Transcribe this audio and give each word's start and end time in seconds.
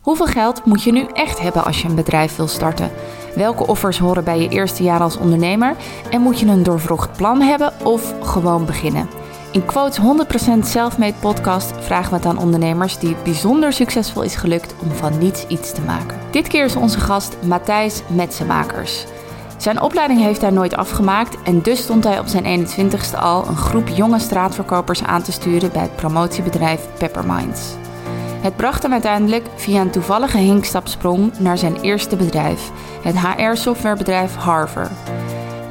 Hoeveel 0.00 0.26
geld 0.26 0.64
moet 0.64 0.82
je 0.82 0.92
nu 0.92 1.06
echt 1.12 1.40
hebben 1.40 1.64
als 1.64 1.82
je 1.82 1.88
een 1.88 1.94
bedrijf 1.94 2.36
wil 2.36 2.48
starten? 2.48 2.90
Welke 3.34 3.66
offers 3.66 3.98
horen 3.98 4.24
bij 4.24 4.40
je 4.40 4.48
eerste 4.48 4.82
jaar 4.82 5.00
als 5.00 5.16
ondernemer? 5.16 5.76
En 6.10 6.20
moet 6.20 6.40
je 6.40 6.46
een 6.46 6.62
doorvrocht 6.62 7.16
plan 7.16 7.40
hebben 7.40 7.72
of 7.84 8.14
gewoon 8.22 8.66
beginnen? 8.66 9.08
In 9.52 9.64
Quotes 9.64 10.00
100% 10.58 10.58
Selfmade 10.62 11.14
podcast 11.20 11.72
vragen 11.78 12.10
we 12.10 12.16
het 12.16 12.26
aan 12.26 12.38
ondernemers 12.38 12.98
die 12.98 13.08
het 13.08 13.22
bijzonder 13.22 13.72
succesvol 13.72 14.22
is 14.22 14.34
gelukt 14.34 14.74
om 14.82 14.90
van 14.90 15.18
niets 15.18 15.46
iets 15.46 15.72
te 15.72 15.80
maken. 15.80 16.18
Dit 16.30 16.48
keer 16.48 16.64
is 16.64 16.76
onze 16.76 17.00
gast 17.00 17.36
Matthijs 17.46 18.02
Metsenmakers. 18.06 19.04
Zijn 19.56 19.80
opleiding 19.80 20.20
heeft 20.20 20.40
hij 20.40 20.50
nooit 20.50 20.76
afgemaakt 20.76 21.42
en 21.42 21.62
dus 21.62 21.82
stond 21.82 22.04
hij 22.04 22.18
op 22.18 22.26
zijn 22.26 22.66
21ste 22.66 23.18
al 23.18 23.46
een 23.46 23.56
groep 23.56 23.88
jonge 23.88 24.18
straatverkopers 24.18 25.02
aan 25.02 25.22
te 25.22 25.32
sturen 25.32 25.72
bij 25.72 25.82
het 25.82 25.96
promotiebedrijf 25.96 26.88
Pepperminds. 26.98 27.74
Het 28.40 28.56
bracht 28.56 28.82
hem 28.82 28.92
uiteindelijk 28.92 29.46
via 29.56 29.80
een 29.80 29.90
toevallige 29.90 30.38
hinkstapsprong 30.38 31.38
naar 31.38 31.58
zijn 31.58 31.80
eerste 31.80 32.16
bedrijf, 32.16 32.70
het 33.02 33.18
HR-softwarebedrijf 33.18 34.34
Harver. 34.34 34.90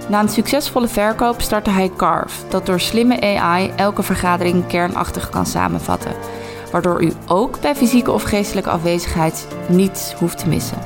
Na 0.09 0.19
een 0.19 0.29
succesvolle 0.29 0.87
verkoop 0.87 1.41
startte 1.41 1.69
hij 1.69 1.91
Carve, 1.97 2.47
dat 2.49 2.65
door 2.65 2.79
slimme 2.79 3.21
AI 3.39 3.71
elke 3.75 4.03
vergadering 4.03 4.67
kernachtig 4.67 5.29
kan 5.29 5.45
samenvatten, 5.45 6.11
waardoor 6.71 7.03
u 7.03 7.13
ook 7.27 7.61
bij 7.61 7.75
fysieke 7.75 8.11
of 8.11 8.23
geestelijke 8.23 8.69
afwezigheid 8.69 9.47
niets 9.67 10.13
hoeft 10.13 10.37
te 10.37 10.47
missen. 10.47 10.77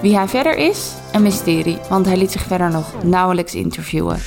Wie 0.00 0.16
hij 0.16 0.28
verder 0.28 0.56
is? 0.56 0.92
Een 1.12 1.22
mysterie, 1.22 1.78
want 1.88 2.06
hij 2.06 2.16
liet 2.16 2.32
zich 2.32 2.42
verder 2.42 2.70
nog 2.70 3.02
nauwelijks 3.02 3.54
interviewen. 3.54 4.18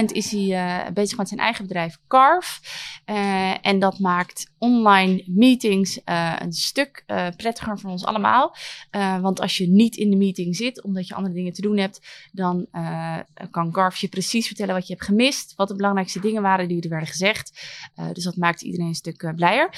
Moment 0.00 0.24
is 0.24 0.30
hij 0.30 0.86
uh, 0.86 0.92
bezig 0.92 1.18
met 1.18 1.28
zijn 1.28 1.40
eigen 1.40 1.66
bedrijf 1.66 1.98
Carve. 2.08 2.60
Uh, 3.06 3.66
en 3.66 3.78
dat 3.78 3.98
maakt 3.98 4.50
online 4.58 5.24
meetings 5.26 6.00
uh, 6.04 6.36
een 6.38 6.52
stuk 6.52 7.04
prettiger 7.36 7.78
voor 7.78 7.90
ons 7.90 8.04
allemaal. 8.04 8.56
want 9.20 9.40
als 9.40 9.56
je 9.56 9.68
niet 9.68 9.96
in 9.96 10.10
de 10.10 10.16
meeting 10.16 10.56
zit, 10.56 10.82
omdat 10.82 11.08
je 11.08 11.14
andere 11.14 11.34
dingen 11.34 11.52
te 11.52 11.60
doen 11.60 11.78
hebt, 11.78 12.28
dan 12.32 12.66
kan 13.50 13.72
Carve 13.72 13.96
je 14.00 14.08
precies 14.08 14.46
vertellen 14.46 14.74
wat 14.74 14.86
je 14.86 14.92
hebt 14.92 15.04
gemist. 15.04 15.52
Wat 15.56 15.68
de 15.68 15.76
belangrijkste 15.76 16.20
dingen 16.20 16.42
waren 16.42 16.68
die 16.68 16.82
er 16.82 16.88
werden 16.88 17.08
gezegd. 17.08 17.66
dus 18.12 18.24
dat 18.24 18.36
maakt 18.36 18.62
iedereen 18.62 18.86
een 18.86 18.94
stuk 18.94 19.34
blijer. 19.36 19.68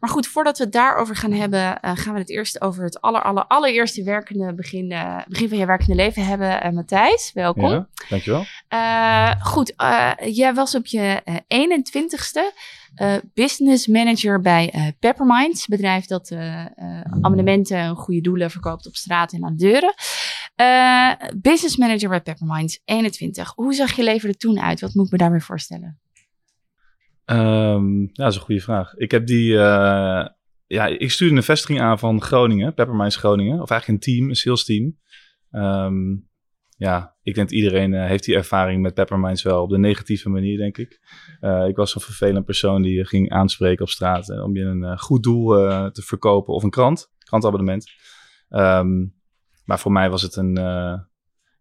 Maar 0.00 0.10
goed, 0.10 0.26
voordat 0.26 0.58
we 0.58 0.64
het 0.64 0.72
daarover 0.72 1.16
gaan 1.16 1.32
hebben, 1.32 1.78
gaan 1.82 2.12
we 2.12 2.18
het 2.18 2.30
eerst 2.30 2.60
over 2.60 2.84
het 2.84 3.00
aller, 3.00 3.22
aller, 3.22 3.46
allereerste 3.46 4.02
werkende 4.02 4.54
begin, 4.54 4.88
begin 5.28 5.48
van 5.48 5.58
je 5.58 5.66
werkende 5.66 5.94
leven 5.94 6.24
hebben. 6.24 6.74
Matthijs, 6.74 7.30
welkom. 7.34 7.70
Ja, 7.70 7.88
dankjewel. 8.08 8.44
goed, 9.40 9.67
jij 10.24 10.54
was 10.54 10.74
op 10.74 10.86
je 10.86 11.22
21ste 11.42 12.56
uh, 13.02 13.14
business 13.34 13.86
manager 13.86 14.40
bij 14.40 14.94
Pepperminds, 14.98 15.66
bedrijf 15.66 16.06
dat 16.06 16.32
abonnementen 17.22 17.76
en 17.76 17.96
goede 17.96 18.20
doelen 18.20 18.50
verkoopt 18.50 18.86
op 18.86 18.94
straat 18.94 19.32
en 19.32 19.44
aan 19.44 19.56
deuren. 19.56 19.94
business 21.40 21.76
manager 21.76 22.08
bij 22.08 22.20
Pepperminds, 22.20 22.80
21. 22.84 23.52
Hoe 23.54 23.74
zag 23.74 23.92
je 23.92 24.02
leven 24.02 24.28
er 24.28 24.36
toen 24.36 24.60
uit? 24.60 24.80
Wat 24.80 24.94
moet 24.94 25.06
ik 25.06 25.12
me 25.12 25.18
daarmee 25.18 25.40
voorstellen? 25.40 26.00
Um, 27.24 28.00
ja, 28.00 28.08
dat 28.12 28.32
is 28.32 28.36
een 28.38 28.44
goede 28.44 28.60
vraag. 28.60 28.94
Ik 28.94 29.10
heb 29.10 29.26
die, 29.26 29.52
ja, 30.68 30.86
ik 30.86 31.10
stuurde 31.10 31.36
een 31.36 31.42
vestiging 31.42 31.80
aan 31.80 31.98
van 31.98 32.22
Groningen, 32.22 32.74
Pepperminds 32.74 33.16
Groningen, 33.16 33.60
of 33.60 33.70
eigenlijk 33.70 33.88
een 33.88 34.12
team, 34.12 34.28
een 34.28 34.36
sales 34.36 34.64
team. 34.64 34.98
Um, 35.50 36.27
ja, 36.78 37.16
ik 37.22 37.34
denk 37.34 37.48
dat 37.48 37.58
iedereen 37.58 37.92
uh, 37.92 38.06
heeft 38.06 38.24
die 38.24 38.34
ervaring 38.34 38.82
met 38.82 38.94
Pepperminds 38.94 39.42
wel 39.42 39.62
op 39.62 39.70
de 39.70 39.78
negatieve 39.78 40.28
manier, 40.28 40.58
denk 40.58 40.78
ik. 40.78 41.00
Uh, 41.40 41.66
ik 41.66 41.76
was 41.76 41.94
een 41.94 42.00
vervelend 42.00 42.44
persoon 42.44 42.82
die 42.82 43.06
ging 43.06 43.30
aanspreken 43.30 43.84
op 43.84 43.90
straat 43.90 44.28
uh, 44.28 44.42
om 44.42 44.56
je 44.56 44.64
een 44.64 44.98
goed 44.98 45.22
doel 45.22 45.46
te 45.90 46.02
verkopen 46.02 46.54
of 46.54 46.62
een 46.62 46.70
krant, 46.70 47.12
krantabonnement. 47.18 47.90
Um, 48.50 49.16
maar 49.64 49.78
voor 49.78 49.92
mij 49.92 50.10
was 50.10 50.22
het 50.22 50.36
een 50.36 50.54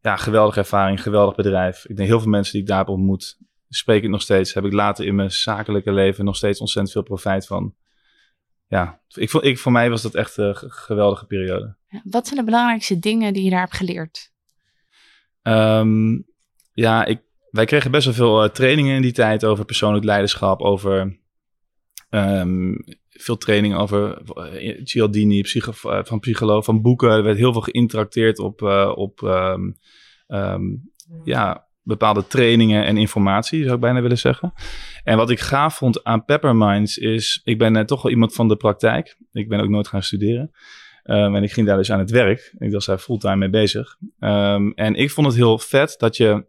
ja, 0.01 0.15
geweldige 0.15 0.59
ervaring, 0.59 1.01
geweldig 1.01 1.35
bedrijf. 1.35 1.85
Ik 1.85 1.95
denk 1.95 2.09
heel 2.09 2.19
veel 2.19 2.29
mensen 2.29 2.53
die 2.53 2.61
ik 2.61 2.67
daar 2.67 2.77
heb 2.77 2.89
ontmoet, 2.89 3.37
spreek 3.69 4.03
ik 4.03 4.09
nog 4.09 4.21
steeds, 4.21 4.53
heb 4.53 4.65
ik 4.65 4.73
later 4.73 5.05
in 5.05 5.15
mijn 5.15 5.31
zakelijke 5.31 5.91
leven 5.91 6.25
nog 6.25 6.35
steeds 6.35 6.59
ontzettend 6.59 6.93
veel 6.93 7.03
profijt 7.03 7.47
van. 7.47 7.75
Ja, 8.67 9.01
ik, 9.13 9.31
ik, 9.31 9.57
voor 9.57 9.71
mij 9.71 9.89
was 9.89 10.01
dat 10.01 10.15
echt 10.15 10.37
een 10.37 10.55
geweldige 10.55 11.25
periode. 11.25 11.75
Wat 12.03 12.27
zijn 12.27 12.39
de 12.39 12.45
belangrijkste 12.45 12.99
dingen 12.99 13.33
die 13.33 13.43
je 13.43 13.49
daar 13.49 13.59
hebt 13.59 13.75
geleerd? 13.75 14.35
Um, 15.47 16.25
ja, 16.73 17.05
ik, 17.05 17.21
wij 17.49 17.65
kregen 17.65 17.91
best 17.91 18.05
wel 18.05 18.13
veel 18.13 18.43
uh, 18.43 18.49
trainingen 18.49 18.95
in 18.95 19.01
die 19.01 19.11
tijd 19.11 19.45
over 19.45 19.65
persoonlijk 19.65 20.05
leiderschap, 20.05 20.61
over 20.61 21.19
um, 22.09 22.83
veel 23.09 23.37
training 23.37 23.75
over 23.75 24.21
uh, 24.35 24.79
Cialdini, 24.83 25.43
uh, 25.55 25.63
van 26.03 26.19
psycholoog, 26.19 26.65
van 26.65 26.81
boeken. 26.81 27.11
Er 27.11 27.23
werd 27.23 27.37
heel 27.37 27.51
veel 27.51 27.61
geïnteracteerd 27.61 28.39
op, 28.39 28.61
op 28.95 29.21
um, 30.27 30.91
ja, 31.23 31.67
bepaalde 31.81 32.27
trainingen 32.27 32.85
en 32.85 32.97
informatie, 32.97 33.63
zou 33.63 33.75
ik 33.75 33.81
bijna 33.81 34.01
willen 34.01 34.17
zeggen. 34.17 34.53
En 35.03 35.17
wat 35.17 35.29
ik 35.29 35.39
gaaf 35.39 35.75
vond 35.75 36.03
aan 36.03 36.25
Pepperminds 36.25 36.97
is, 36.97 37.41
ik 37.43 37.57
ben 37.57 37.85
toch 37.85 38.01
wel 38.01 38.11
iemand 38.11 38.33
van 38.33 38.47
de 38.47 38.55
praktijk. 38.55 39.17
Ik 39.31 39.49
ben 39.49 39.59
ook 39.59 39.69
nooit 39.69 39.87
gaan 39.87 40.03
studeren. 40.03 40.51
Um, 41.09 41.35
en 41.35 41.43
ik 41.43 41.51
ging 41.51 41.67
daar 41.67 41.77
dus 41.77 41.91
aan 41.91 41.99
het 41.99 42.11
werk. 42.11 42.55
Ik 42.57 42.71
was 42.71 42.85
daar 42.85 42.97
fulltime 42.97 43.35
mee 43.35 43.49
bezig. 43.49 43.97
Um, 44.19 44.73
en 44.73 44.95
ik 44.95 45.11
vond 45.11 45.27
het 45.27 45.35
heel 45.35 45.59
vet 45.59 45.95
dat 45.97 46.17
je... 46.17 46.45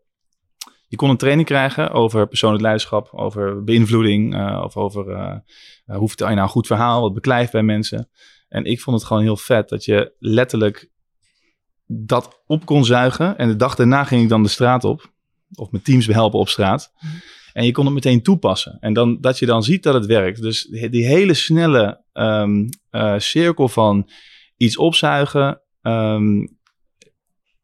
Je 0.89 0.97
kon 0.97 1.11
een 1.11 1.17
training 1.17 1.47
krijgen 1.47 1.91
over 1.91 2.29
persoonlijk 2.29 2.63
leiderschap, 2.63 3.09
over 3.13 3.65
beïnvloeding, 3.65 4.35
uh, 4.35 4.61
of 4.65 4.77
over 4.77 5.09
uh, 5.09 5.97
hoe 5.97 6.11
je 6.15 6.25
nou 6.25 6.39
een 6.39 6.49
goed 6.49 6.67
verhaal, 6.67 7.01
wat 7.01 7.15
beklijft 7.15 7.53
bij 7.53 7.63
mensen. 7.63 8.09
En 8.49 8.65
ik 8.65 8.81
vond 8.81 8.97
het 8.97 9.07
gewoon 9.07 9.23
heel 9.23 9.37
vet 9.37 9.69
dat 9.69 9.85
je 9.85 10.13
letterlijk 10.19 10.91
dat 11.87 12.43
op 12.47 12.67
kon 12.67 12.85
zuigen. 12.85 13.39
En 13.39 13.49
de 13.49 13.57
dag 13.57 13.75
daarna 13.75 14.05
ging 14.05 14.23
ik 14.23 14.29
dan 14.29 14.43
de 14.43 14.49
straat 14.49 14.85
op, 14.85 15.13
of 15.55 15.71
mijn 15.71 15.83
teams 15.83 16.07
behelpen 16.07 16.39
op 16.39 16.49
straat. 16.49 16.93
En 17.53 17.65
je 17.65 17.73
kon 17.73 17.85
het 17.85 17.95
meteen 17.95 18.23
toepassen. 18.23 18.77
En 18.81 18.93
dan, 18.93 19.21
dat 19.21 19.39
je 19.39 19.47
dan 19.47 19.63
ziet 19.63 19.83
dat 19.83 19.95
het 19.95 20.07
werkt. 20.07 20.43
Dus 20.43 20.63
die, 20.91 21.07
hele 21.07 21.35
snelle 21.35 22.05
uh, 22.13 23.19
cirkel 23.19 23.69
van 23.69 24.09
iets 24.59 24.77
opzuigen 24.77 25.61
um, 25.83 26.59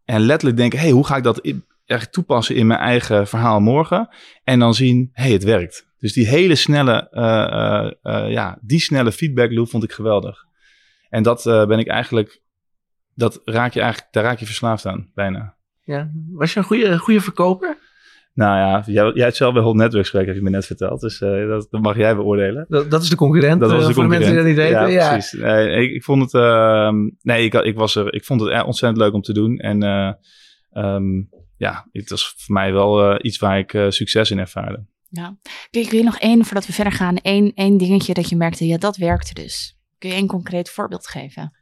en 0.04 0.20
letterlijk 0.20 0.56
denken, 0.56 0.78
hey, 0.78 0.90
hoe 0.90 1.06
ga 1.06 1.16
ik 1.16 1.22
dat 1.22 1.52
echt 1.84 2.12
toepassen 2.12 2.54
in 2.54 2.66
mijn 2.66 2.80
eigen 2.80 3.26
verhaal 3.26 3.60
morgen? 3.60 4.08
En 4.44 4.58
dan 4.58 4.74
zien, 4.74 5.10
hey, 5.12 5.30
het 5.30 5.44
werkt. 5.44 5.92
Dus 5.98 6.12
die 6.12 6.26
hele 6.26 6.54
snelle, 6.54 7.08
uh, 7.12 8.12
uh, 8.12 8.30
ja, 8.30 8.58
die 8.60 8.80
snelle 8.80 9.12
feedback 9.12 9.52
loop 9.52 9.68
vond 9.68 9.84
ik 9.84 9.92
geweldig. 9.92 10.44
En 11.08 11.22
dat 11.22 11.42
ben 11.44 11.78
ik 11.78 11.86
eigenlijk, 11.86 12.42
dat 13.14 13.40
raak 13.44 13.72
je 13.72 13.80
eigenlijk, 13.80 14.12
daar 14.12 14.24
raak 14.24 14.38
je 14.38 14.46
verslaafd 14.46 14.86
aan, 14.86 15.10
bijna. 15.14 15.56
Ja, 15.84 16.10
was 16.32 16.52
je 16.52 16.58
een 16.58 16.66
goede, 16.66 16.98
goede 16.98 17.20
verkoper? 17.20 17.78
Nou 18.34 18.56
ja, 18.56 18.82
jij, 18.86 19.12
jij 19.14 19.24
hebt 19.24 19.36
zelf 19.36 19.54
bij 19.54 19.62
Hot 19.62 19.74
Networks 19.74 20.08
gewerkt, 20.08 20.28
heb 20.28 20.38
je 20.38 20.44
me 20.44 20.50
net 20.50 20.66
verteld. 20.66 21.00
Dus 21.00 21.20
uh, 21.20 21.48
dat, 21.48 21.66
dat, 21.70 21.82
mag 21.82 21.96
jij 21.96 22.16
beoordelen. 22.16 22.66
Dat, 22.68 22.90
dat 22.90 23.02
is 23.02 23.08
de 23.08 23.16
concurrent, 23.16 23.60
dat 23.60 23.70
was 23.70 23.86
de 23.86 23.92
voor 23.92 24.02
concurrent. 24.02 24.26
de 24.26 24.32
mensen 24.32 24.46
die 24.46 24.54
dat 24.54 24.70
niet 24.70 24.76
weten. 24.78 24.92
Ja, 24.92 25.04
ja. 25.04 25.12
precies. 25.12 25.40
Nee, 25.40 25.86
ik, 25.86 25.94
ik, 25.94 26.04
vond 26.04 26.22
het, 26.22 26.32
uh, 26.32 26.90
nee, 27.22 27.44
ik, 27.44 27.54
ik, 27.54 27.76
was 27.76 27.94
er, 27.94 28.14
ik 28.14 28.24
vond 28.24 28.40
het 28.40 28.64
ontzettend 28.64 29.02
leuk 29.02 29.12
om 29.12 29.22
te 29.22 29.32
doen. 29.32 29.56
En 29.56 29.82
um, 30.72 31.28
ja, 31.56 31.88
het 31.92 32.10
was 32.10 32.34
voor 32.36 32.54
mij 32.54 32.72
wel 32.72 33.24
iets 33.24 33.38
waar 33.38 33.58
ik 33.58 33.84
succes 33.88 34.30
in 34.30 34.38
ervaarde. 34.38 34.86
Ja. 35.08 35.36
Kun 35.70 35.80
je, 35.80 35.88
kun 35.88 35.98
je 35.98 36.04
nog 36.04 36.18
één, 36.18 36.44
voordat 36.44 36.66
we 36.66 36.72
verder 36.72 36.92
gaan, 36.92 37.16
één, 37.16 37.52
één 37.54 37.76
dingetje 37.76 38.14
dat 38.14 38.28
je 38.28 38.36
merkte, 38.36 38.66
ja, 38.66 38.78
dat 38.78 38.96
werkte 38.96 39.34
dus. 39.34 39.78
Kun 39.98 40.08
je 40.08 40.14
één 40.14 40.26
concreet 40.26 40.70
voorbeeld 40.70 41.06
geven? 41.06 41.52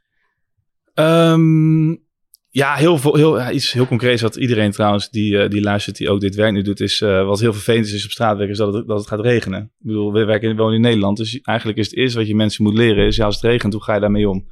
Um, 0.94 2.10
ja, 2.54 2.74
heel, 2.74 2.98
heel, 3.02 3.38
ja, 3.38 3.50
iets 3.50 3.72
heel 3.72 3.86
concreets 3.86 4.22
wat 4.22 4.36
iedereen 4.36 4.70
trouwens 4.70 5.10
die, 5.10 5.32
uh, 5.32 5.48
die 5.48 5.60
luistert, 5.60 5.96
die 5.96 6.10
ook 6.10 6.20
dit 6.20 6.34
werk 6.34 6.52
nu 6.52 6.62
doet, 6.62 6.80
is 6.80 7.00
uh, 7.00 7.26
wat 7.26 7.40
heel 7.40 7.52
vervelend 7.52 7.86
is, 7.86 7.92
is 7.92 8.04
op 8.04 8.10
straat 8.10 8.36
werken, 8.36 8.52
is 8.52 8.58
dat 8.58 8.74
het, 8.74 8.86
dat 8.86 8.98
het 8.98 9.08
gaat 9.08 9.20
regenen. 9.20 9.62
Ik 9.62 9.86
bedoel, 9.86 10.12
we 10.12 10.24
werken 10.24 10.56
wonen 10.56 10.74
in 10.74 10.80
Nederland, 10.80 11.16
dus 11.16 11.40
eigenlijk 11.40 11.78
is 11.78 11.86
het 11.86 11.96
eerste 11.96 12.18
wat 12.18 12.26
je 12.26 12.34
mensen 12.34 12.64
moet 12.64 12.76
leren, 12.76 13.06
is 13.06 13.16
ja, 13.16 13.24
als 13.24 13.34
het 13.34 13.44
regent, 13.44 13.72
hoe 13.72 13.82
ga 13.82 13.94
je 13.94 14.00
daarmee 14.00 14.28
om? 14.28 14.46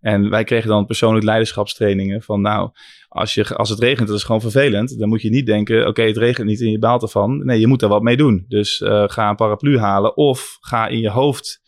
En 0.00 0.30
wij 0.30 0.44
kregen 0.44 0.68
dan 0.68 0.86
persoonlijk 0.86 1.24
leiderschapstrainingen 1.24 2.22
van 2.22 2.40
nou, 2.40 2.70
als, 3.08 3.34
je, 3.34 3.54
als 3.54 3.68
het 3.68 3.78
regent, 3.78 4.08
dat 4.08 4.16
is 4.16 4.24
gewoon 4.24 4.40
vervelend. 4.40 4.98
Dan 4.98 5.08
moet 5.08 5.22
je 5.22 5.30
niet 5.30 5.46
denken, 5.46 5.86
oké, 5.86 6.02
het 6.02 6.16
regent 6.16 6.48
niet 6.48 6.60
en 6.60 6.70
je 6.70 6.78
baalt 6.78 7.02
ervan. 7.02 7.44
Nee, 7.44 7.60
je 7.60 7.66
moet 7.66 7.80
daar 7.80 7.88
wat 7.88 8.02
mee 8.02 8.16
doen. 8.16 8.44
Dus 8.48 8.80
uh, 8.80 9.04
ga 9.06 9.28
een 9.28 9.36
paraplu 9.36 9.78
halen 9.78 10.16
of 10.16 10.56
ga 10.60 10.86
in 10.86 11.00
je 11.00 11.10
hoofd 11.10 11.59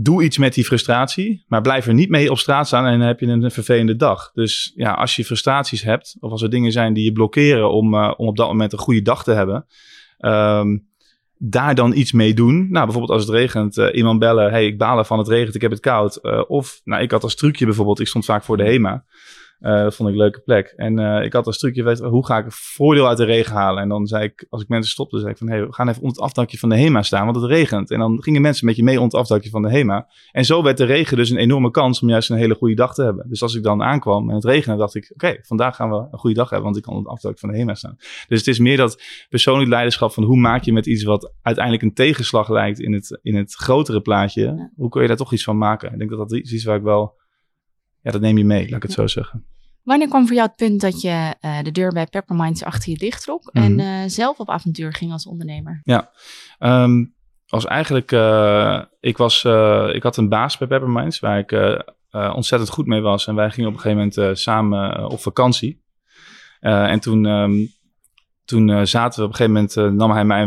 doe 0.00 0.22
iets 0.22 0.38
met 0.38 0.54
die 0.54 0.64
frustratie, 0.64 1.44
maar 1.46 1.60
blijf 1.60 1.86
er 1.86 1.94
niet 1.94 2.08
mee 2.08 2.30
op 2.30 2.38
straat 2.38 2.66
staan 2.66 2.86
en 2.86 2.98
dan 2.98 3.08
heb 3.08 3.20
je 3.20 3.26
een 3.26 3.50
vervelende 3.50 3.96
dag. 3.96 4.30
Dus 4.32 4.72
ja, 4.74 4.92
als 4.92 5.16
je 5.16 5.24
frustraties 5.24 5.82
hebt, 5.82 6.16
of 6.20 6.30
als 6.30 6.42
er 6.42 6.50
dingen 6.50 6.72
zijn 6.72 6.92
die 6.92 7.04
je 7.04 7.12
blokkeren 7.12 7.70
om, 7.70 7.94
uh, 7.94 8.14
om 8.16 8.28
op 8.28 8.36
dat 8.36 8.48
moment 8.48 8.72
een 8.72 8.78
goede 8.78 9.02
dag 9.02 9.24
te 9.24 9.32
hebben, 9.32 9.66
um, 10.18 10.86
daar 11.36 11.74
dan 11.74 11.94
iets 11.94 12.12
mee 12.12 12.34
doen. 12.34 12.56
Nou, 12.70 12.84
bijvoorbeeld 12.84 13.18
als 13.18 13.26
het 13.26 13.34
regent, 13.34 13.76
uh, 13.76 13.86
iemand 13.92 14.18
bellen, 14.18 14.50
hey, 14.50 14.66
ik 14.66 14.78
balen 14.78 15.06
van 15.06 15.18
het 15.18 15.28
regent, 15.28 15.54
ik 15.54 15.60
heb 15.60 15.70
het 15.70 15.80
koud. 15.80 16.18
Uh, 16.22 16.42
of, 16.48 16.80
nou, 16.84 17.02
ik 17.02 17.10
had 17.10 17.22
als 17.22 17.36
trucje 17.36 17.64
bijvoorbeeld, 17.64 18.00
ik 18.00 18.06
stond 18.06 18.24
vaak 18.24 18.44
voor 18.44 18.56
de 18.56 18.64
HEMA. 18.64 19.04
Uh, 19.60 19.82
dat 19.82 19.94
vond 19.94 20.08
ik 20.08 20.14
een 20.14 20.20
leuke 20.20 20.40
plek. 20.40 20.72
En 20.76 21.00
uh, 21.00 21.24
ik 21.24 21.32
had 21.32 21.46
als 21.46 21.58
trucje, 21.58 21.82
weet, 21.82 21.98
hoe 21.98 22.26
ga 22.26 22.38
ik 22.38 22.44
voordeel 22.48 23.08
uit 23.08 23.16
de 23.16 23.24
regen 23.24 23.54
halen? 23.54 23.82
En 23.82 23.88
dan 23.88 24.06
zei 24.06 24.24
ik, 24.24 24.46
als 24.50 24.62
ik 24.62 24.68
mensen 24.68 24.90
stopte, 24.90 25.18
zei 25.18 25.30
ik 25.30 25.38
van, 25.38 25.48
hey, 25.48 25.66
we 25.66 25.72
gaan 25.72 25.88
even 25.88 26.02
onder 26.02 26.16
het 26.16 26.26
afdakje 26.26 26.58
van 26.58 26.68
de 26.68 26.76
HEMA 26.76 27.02
staan, 27.02 27.24
want 27.24 27.36
het 27.36 27.50
regent. 27.50 27.90
En 27.90 27.98
dan 27.98 28.22
gingen 28.22 28.42
mensen 28.42 28.66
met 28.66 28.76
je 28.76 28.82
mee 28.82 29.00
onder 29.00 29.18
het 29.18 29.20
afdakje 29.20 29.50
van 29.50 29.62
de 29.62 29.70
HEMA. 29.70 30.08
En 30.30 30.44
zo 30.44 30.62
werd 30.62 30.76
de 30.76 30.84
regen 30.84 31.16
dus 31.16 31.30
een 31.30 31.36
enorme 31.36 31.70
kans 31.70 32.02
om 32.02 32.08
juist 32.08 32.30
een 32.30 32.36
hele 32.36 32.54
goede 32.54 32.74
dag 32.74 32.94
te 32.94 33.02
hebben. 33.02 33.28
Dus 33.28 33.42
als 33.42 33.54
ik 33.54 33.62
dan 33.62 33.82
aankwam 33.82 34.28
en 34.28 34.34
het 34.34 34.44
regende, 34.44 34.78
dacht 34.78 34.94
ik, 34.94 35.10
oké, 35.12 35.26
okay, 35.26 35.38
vandaag 35.42 35.76
gaan 35.76 35.90
we 35.90 35.96
een 35.96 36.18
goede 36.18 36.36
dag 36.36 36.50
hebben, 36.50 36.66
want 36.66 36.76
ik 36.76 36.82
kan 36.82 36.94
onder 36.94 37.10
het 37.10 37.16
afdakje 37.16 37.40
van 37.40 37.50
de 37.50 37.56
HEMA 37.56 37.74
staan. 37.74 37.96
Dus 38.28 38.38
het 38.38 38.46
is 38.46 38.58
meer 38.58 38.76
dat 38.76 39.02
persoonlijk 39.28 39.70
leiderschap 39.70 40.12
van 40.12 40.24
hoe 40.24 40.38
maak 40.38 40.62
je 40.62 40.72
met 40.72 40.86
iets 40.86 41.04
wat 41.04 41.32
uiteindelijk 41.42 41.84
een 41.84 41.94
tegenslag 41.94 42.48
lijkt 42.48 42.80
in 42.80 42.92
het, 42.92 43.18
in 43.22 43.36
het 43.36 43.54
grotere 43.54 44.00
plaatje, 44.00 44.72
hoe 44.76 44.88
kun 44.88 45.02
je 45.02 45.08
daar 45.08 45.16
toch 45.16 45.32
iets 45.32 45.44
van 45.44 45.58
maken? 45.58 45.92
Ik 45.92 45.98
denk 45.98 46.10
dat 46.10 46.18
dat 46.18 46.38
iets 46.38 46.52
is 46.52 46.64
waar 46.64 46.76
ik 46.76 46.82
wel 46.82 47.16
ja, 48.08 48.14
dat 48.14 48.22
neem 48.22 48.38
je 48.38 48.44
mee, 48.44 48.68
laat 48.68 48.76
ik 48.76 48.82
het 48.82 48.92
zo 48.92 49.06
zeggen. 49.06 49.46
Wanneer 49.82 50.08
kwam 50.08 50.26
voor 50.26 50.36
jou 50.36 50.48
het 50.48 50.56
punt 50.56 50.80
dat 50.80 51.00
je 51.00 51.34
uh, 51.40 51.62
de 51.62 51.70
deur 51.70 51.92
bij 51.92 52.06
Pepperminds 52.06 52.64
achter 52.64 52.90
je 52.90 52.98
dicht 52.98 53.22
trok 53.22 53.50
mm 53.52 53.62
-hmm. 53.62 53.78
en 53.78 54.02
uh, 54.04 54.08
zelf 54.10 54.38
op 54.38 54.50
avontuur 54.50 54.92
ging 54.94 55.12
als 55.12 55.26
ondernemer? 55.26 55.80
Ja, 55.84 56.10
um, 56.58 57.14
was 57.46 57.64
eigenlijk, 57.64 58.12
uh, 58.12 58.82
ik, 59.00 59.16
was, 59.16 59.44
ik 59.92 60.02
had 60.02 60.16
een 60.16 60.28
baas 60.28 60.58
bij 60.58 60.68
Pepperminds 60.68 61.18
waar 61.20 61.38
ik 61.38 61.82
ontzettend 62.12 62.70
goed 62.70 62.86
mee 62.86 63.00
was. 63.00 63.26
En 63.26 63.34
wij 63.34 63.50
gingen 63.50 63.68
op 63.68 63.74
een 63.74 63.80
gegeven 63.80 64.10
moment 64.14 64.38
samen 64.38 65.10
op 65.10 65.20
vakantie. 65.20 65.82
en 66.60 67.00
toen, 67.00 67.24
um, 67.24 67.68
toen 68.48 68.86
zaten 68.86 69.18
we 69.20 69.26
op 69.26 69.30
een 69.30 69.36
gegeven 69.36 69.52
moment, 69.52 69.98
nam 69.98 70.10
hij 70.10 70.24
mij, 70.24 70.46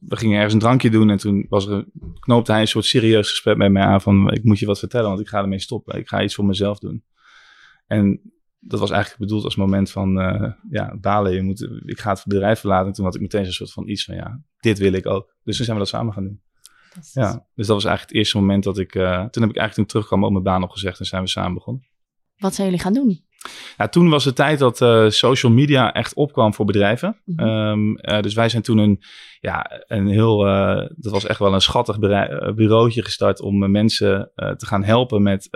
we 0.00 0.16
gingen 0.16 0.36
ergens 0.36 0.54
een 0.54 0.60
drankje 0.60 0.90
doen. 0.90 1.10
En 1.10 1.16
toen 1.16 1.46
was 1.48 1.66
er, 1.66 1.84
knoopte 2.20 2.52
hij 2.52 2.60
een 2.60 2.68
soort 2.68 2.84
serieus 2.84 3.30
gesprek 3.30 3.56
met 3.56 3.72
mij 3.72 3.82
aan 3.82 4.00
van, 4.00 4.32
ik 4.32 4.44
moet 4.44 4.58
je 4.58 4.66
wat 4.66 4.78
vertellen, 4.78 5.08
want 5.08 5.20
ik 5.20 5.28
ga 5.28 5.38
ermee 5.38 5.58
stoppen. 5.58 5.98
Ik 5.98 6.08
ga 6.08 6.22
iets 6.22 6.34
voor 6.34 6.44
mezelf 6.44 6.78
doen. 6.78 7.04
En 7.86 8.20
dat 8.58 8.80
was 8.80 8.90
eigenlijk 8.90 9.20
bedoeld 9.20 9.44
als 9.44 9.56
moment 9.56 9.90
van, 9.90 10.18
uh, 10.18 10.52
ja, 10.70 10.96
balen, 11.00 11.34
je 11.34 11.42
moet, 11.42 11.68
ik 11.84 12.00
ga 12.00 12.10
het 12.10 12.24
bedrijf 12.26 12.60
verlaten. 12.60 12.86
En 12.86 12.92
toen 12.92 13.04
had 13.04 13.14
ik 13.14 13.20
meteen 13.20 13.44
zo'n 13.44 13.52
soort 13.52 13.72
van 13.72 13.88
iets 13.88 14.04
van, 14.04 14.14
ja, 14.14 14.40
dit 14.60 14.78
wil 14.78 14.92
ik 14.92 15.06
ook. 15.06 15.34
Dus 15.44 15.56
toen 15.56 15.64
zijn 15.64 15.76
we 15.76 15.82
dat 15.82 15.92
samen 15.92 16.12
gaan 16.12 16.24
doen. 16.24 16.40
Ja, 17.12 17.46
dus 17.54 17.66
dat 17.66 17.76
was 17.76 17.84
eigenlijk 17.84 18.08
het 18.08 18.12
eerste 18.12 18.38
moment 18.38 18.64
dat 18.64 18.78
ik, 18.78 18.92
toen 18.92 19.02
heb 19.42 19.50
ik 19.50 19.56
eigenlijk 19.56 19.74
toen 19.74 19.86
terugkwam 19.86 20.24
op 20.24 20.30
mijn 20.30 20.44
baan 20.44 20.62
opgezegd 20.62 20.98
en 20.98 21.06
zijn 21.06 21.22
we 21.22 21.28
samen 21.28 21.54
begonnen. 21.54 21.86
Wat 22.36 22.54
zijn 22.54 22.66
jullie 22.66 22.82
gaan 22.82 22.92
doen? 22.92 23.26
Ja, 23.76 23.88
toen 23.88 24.08
was 24.08 24.24
de 24.24 24.32
tijd 24.32 24.58
dat 24.58 24.80
uh, 24.80 25.08
social 25.08 25.52
media 25.52 25.92
echt 25.92 26.14
opkwam 26.14 26.54
voor 26.54 26.64
bedrijven. 26.64 27.16
Mm 27.24 27.38
-hmm. 27.38 27.48
um, 27.48 27.98
uh, 28.00 28.20
dus 28.20 28.34
wij 28.34 28.48
zijn 28.48 28.62
toen 28.62 28.78
een, 28.78 29.02
ja, 29.40 29.82
een 29.86 30.06
heel, 30.06 30.46
uh, 30.46 30.86
dat 30.96 31.12
was 31.12 31.26
echt 31.26 31.38
wel 31.38 31.54
een 31.54 31.60
schattig 31.60 31.98
bureautje 32.54 33.02
gestart 33.02 33.40
om 33.40 33.70
mensen 33.70 34.32
te 34.56 34.66
gaan 34.66 34.84
helpen 34.84 35.22
met, 35.22 35.48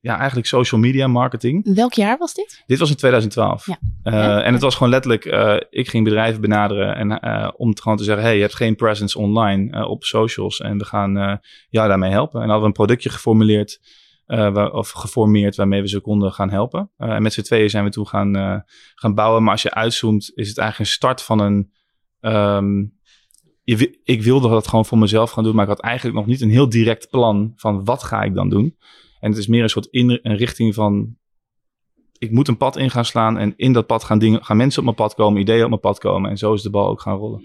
ja, 0.00 0.16
eigenlijk 0.16 0.46
social 0.46 0.80
media 0.80 1.06
marketing. 1.06 1.74
Welk 1.74 1.92
jaar 1.92 2.18
was 2.18 2.34
dit? 2.34 2.62
Dit 2.66 2.78
was 2.78 2.90
in 2.90 2.96
2012. 2.96 3.66
Ja. 3.66 3.78
ja. 4.02 4.42
En 4.42 4.52
het 4.52 4.62
was 4.62 4.74
gewoon 4.74 4.92
letterlijk, 4.92 5.24
ik 5.70 5.88
ging 5.88 6.04
bedrijven 6.04 6.40
benaderen 6.40 6.96
en 6.96 7.10
om 7.56 7.74
te 7.74 7.82
gewoon 7.82 7.96
te 7.96 8.04
zeggen, 8.04 8.24
hey, 8.24 8.34
je 8.34 8.40
hebt 8.40 8.56
geen 8.56 8.76
presence 8.76 9.18
online 9.18 9.88
op 9.88 10.04
socials 10.04 10.60
en 10.60 10.78
we 10.78 10.84
gaan 10.84 11.40
jou 11.68 11.88
daarmee 11.88 12.10
helpen. 12.10 12.40
En 12.40 12.48
hadden 12.48 12.60
we 12.60 12.66
een 12.66 12.72
productje 12.72 13.10
geformuleerd. 13.10 13.80
Uh, 14.26 14.52
waar, 14.52 14.72
of 14.72 14.90
geformeerd 14.90 15.56
waarmee 15.56 15.80
we 15.80 15.88
ze 15.88 16.00
konden 16.00 16.32
gaan 16.32 16.50
helpen. 16.50 16.90
Uh, 16.98 17.10
en 17.10 17.22
met 17.22 17.32
z'n 17.32 17.42
tweeën 17.42 17.70
zijn 17.70 17.84
we 17.84 17.90
toen 17.90 18.06
gaan, 18.06 18.36
uh, 18.36 18.56
gaan 18.94 19.14
bouwen. 19.14 19.42
Maar 19.42 19.52
als 19.52 19.62
je 19.62 19.74
uitzoomt, 19.74 20.32
is 20.34 20.48
het 20.48 20.58
eigenlijk 20.58 20.90
een 20.90 20.96
start 20.96 21.22
van 21.22 21.38
een. 21.40 21.72
Je, 23.62 24.00
ik 24.04 24.22
wilde 24.22 24.48
dat 24.48 24.68
gewoon 24.68 24.84
voor 24.84 24.98
mezelf 24.98 25.30
gaan 25.30 25.44
doen, 25.44 25.54
maar 25.54 25.64
ik 25.64 25.70
had 25.70 25.80
eigenlijk 25.80 26.16
nog 26.16 26.26
niet 26.26 26.40
een 26.40 26.50
heel 26.50 26.68
direct 26.68 27.10
plan 27.10 27.52
van 27.56 27.84
wat 27.84 28.02
ga 28.02 28.22
ik 28.22 28.34
dan 28.34 28.48
doen. 28.48 28.76
En 29.20 29.30
het 29.30 29.38
is 29.38 29.46
meer 29.46 29.62
een 29.62 29.68
soort 29.68 29.86
in, 29.86 30.18
een 30.22 30.36
richting 30.36 30.74
van 30.74 31.16
ik 32.24 32.30
moet 32.30 32.48
een 32.48 32.56
pad 32.56 32.76
in 32.76 32.90
gaan 32.90 33.04
slaan 33.04 33.38
en 33.38 33.52
in 33.56 33.72
dat 33.72 33.86
pad 33.86 34.04
gaan, 34.04 34.18
dingen, 34.18 34.44
gaan 34.44 34.56
mensen 34.56 34.78
op 34.78 34.84
mijn 34.84 34.96
pad 34.96 35.14
komen, 35.14 35.40
ideeën 35.40 35.62
op 35.62 35.68
mijn 35.68 35.80
pad 35.80 35.98
komen. 35.98 36.30
En 36.30 36.36
zo 36.36 36.52
is 36.52 36.62
de 36.62 36.70
bal 36.70 36.88
ook 36.88 37.00
gaan 37.00 37.16
rollen. 37.16 37.42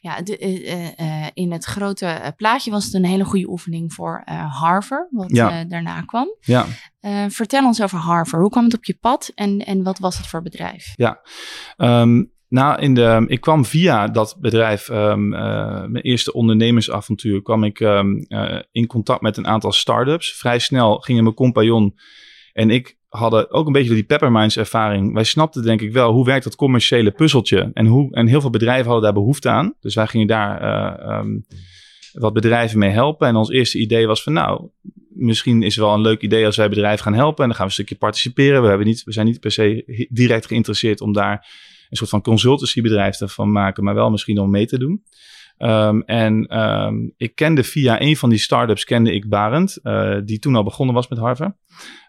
Ja, 0.00 0.22
de, 0.22 0.40
uh, 0.40 0.84
uh, 0.84 1.26
in 1.34 1.52
het 1.52 1.64
grote 1.64 2.34
plaatje 2.36 2.70
was 2.70 2.84
het 2.84 2.94
een 2.94 3.04
hele 3.04 3.24
goede 3.24 3.48
oefening 3.48 3.92
voor 3.92 4.22
Harvard, 4.50 5.08
wat 5.10 5.30
ja. 5.30 5.64
daarna 5.64 6.00
kwam. 6.00 6.36
Ja. 6.40 6.66
vertel 7.28 7.64
ons 7.64 7.82
over 7.82 7.98
Harvard. 7.98 8.42
Hoe 8.42 8.50
kwam 8.50 8.64
het 8.64 8.74
op 8.74 8.84
je 8.84 8.98
pad 9.00 9.32
en, 9.34 9.58
en 9.58 9.82
wat 9.82 9.98
was 9.98 10.16
het 10.16 10.26
voor 10.26 10.42
bedrijf? 10.42 10.92
Ja, 10.96 11.20
um, 11.76 12.32
nou, 12.48 12.80
in 12.80 12.94
de, 12.94 13.24
ik 13.26 13.40
kwam 13.40 13.64
via 13.64 14.08
dat 14.08 14.36
bedrijf, 14.40 14.88
um, 14.88 15.28
mijn 15.28 16.00
eerste 16.00 16.32
ondernemersavontuur, 16.32 17.42
kwam 17.42 17.64
ik 17.64 17.80
um, 17.80 18.26
in 18.72 18.86
contact 18.86 19.20
met 19.20 19.36
een 19.36 19.46
aantal 19.46 19.72
start-ups. 19.72 20.32
Vrij 20.32 20.58
snel 20.58 20.98
gingen 20.98 21.22
mijn 21.22 21.34
compagnon 21.34 21.94
en 22.52 22.70
ik 22.70 22.98
hadden 23.16 23.50
ook 23.50 23.66
een 23.66 23.72
beetje 23.72 23.94
die 23.94 24.04
Pepperminds 24.04 24.56
ervaring. 24.56 25.12
Wij 25.12 25.24
snapten 25.24 25.62
denk 25.62 25.80
ik 25.80 25.92
wel 25.92 26.12
hoe 26.12 26.24
werkt 26.24 26.44
dat 26.44 26.56
commerciële 26.56 27.10
puzzeltje. 27.10 27.70
En, 27.74 27.86
hoe, 27.86 28.14
en 28.14 28.26
heel 28.26 28.40
veel 28.40 28.50
bedrijven 28.50 28.84
hadden 28.84 29.02
daar 29.02 29.12
behoefte 29.12 29.48
aan. 29.48 29.74
Dus 29.80 29.94
wij 29.94 30.06
gingen 30.06 30.26
daar 30.26 30.62
uh, 30.62 31.18
um, 31.18 31.46
wat 32.12 32.32
bedrijven 32.32 32.78
mee 32.78 32.90
helpen. 32.90 33.28
En 33.28 33.36
ons 33.36 33.50
eerste 33.50 33.78
idee 33.78 34.06
was 34.06 34.22
van 34.22 34.32
nou, 34.32 34.68
misschien 35.08 35.62
is 35.62 35.74
het 35.74 35.84
wel 35.84 35.94
een 35.94 36.00
leuk 36.00 36.20
idee 36.20 36.46
als 36.46 36.56
wij 36.56 36.68
bedrijven 36.68 37.04
gaan 37.04 37.14
helpen. 37.14 37.42
En 37.42 37.48
dan 37.48 37.56
gaan 37.56 37.66
we 37.66 37.70
een 37.70 37.84
stukje 37.84 37.96
participeren. 37.96 38.62
We, 38.62 38.68
hebben 38.68 38.86
niet, 38.86 39.02
we 39.04 39.12
zijn 39.12 39.26
niet 39.26 39.40
per 39.40 39.52
se 39.52 40.06
direct 40.10 40.46
geïnteresseerd 40.46 41.00
om 41.00 41.12
daar 41.12 41.46
een 41.90 41.96
soort 41.96 42.10
van 42.10 42.22
consultancybedrijf 42.22 43.16
te 43.16 43.28
van 43.28 43.52
maken. 43.52 43.84
Maar 43.84 43.94
wel 43.94 44.10
misschien 44.10 44.38
om 44.38 44.50
mee 44.50 44.66
te 44.66 44.78
doen. 44.78 45.02
Um, 45.64 46.02
en 46.02 46.60
um, 46.60 47.14
ik 47.16 47.34
kende 47.34 47.64
via 47.64 48.00
een 48.00 48.16
van 48.16 48.28
die 48.28 48.38
startups 48.38 48.84
kende 48.84 49.12
ik 49.12 49.28
Barend, 49.28 49.78
uh, 49.82 50.16
die 50.24 50.38
toen 50.38 50.56
al 50.56 50.64
begonnen 50.64 50.94
was 50.94 51.08
met 51.08 51.18
Harvard. 51.18 51.54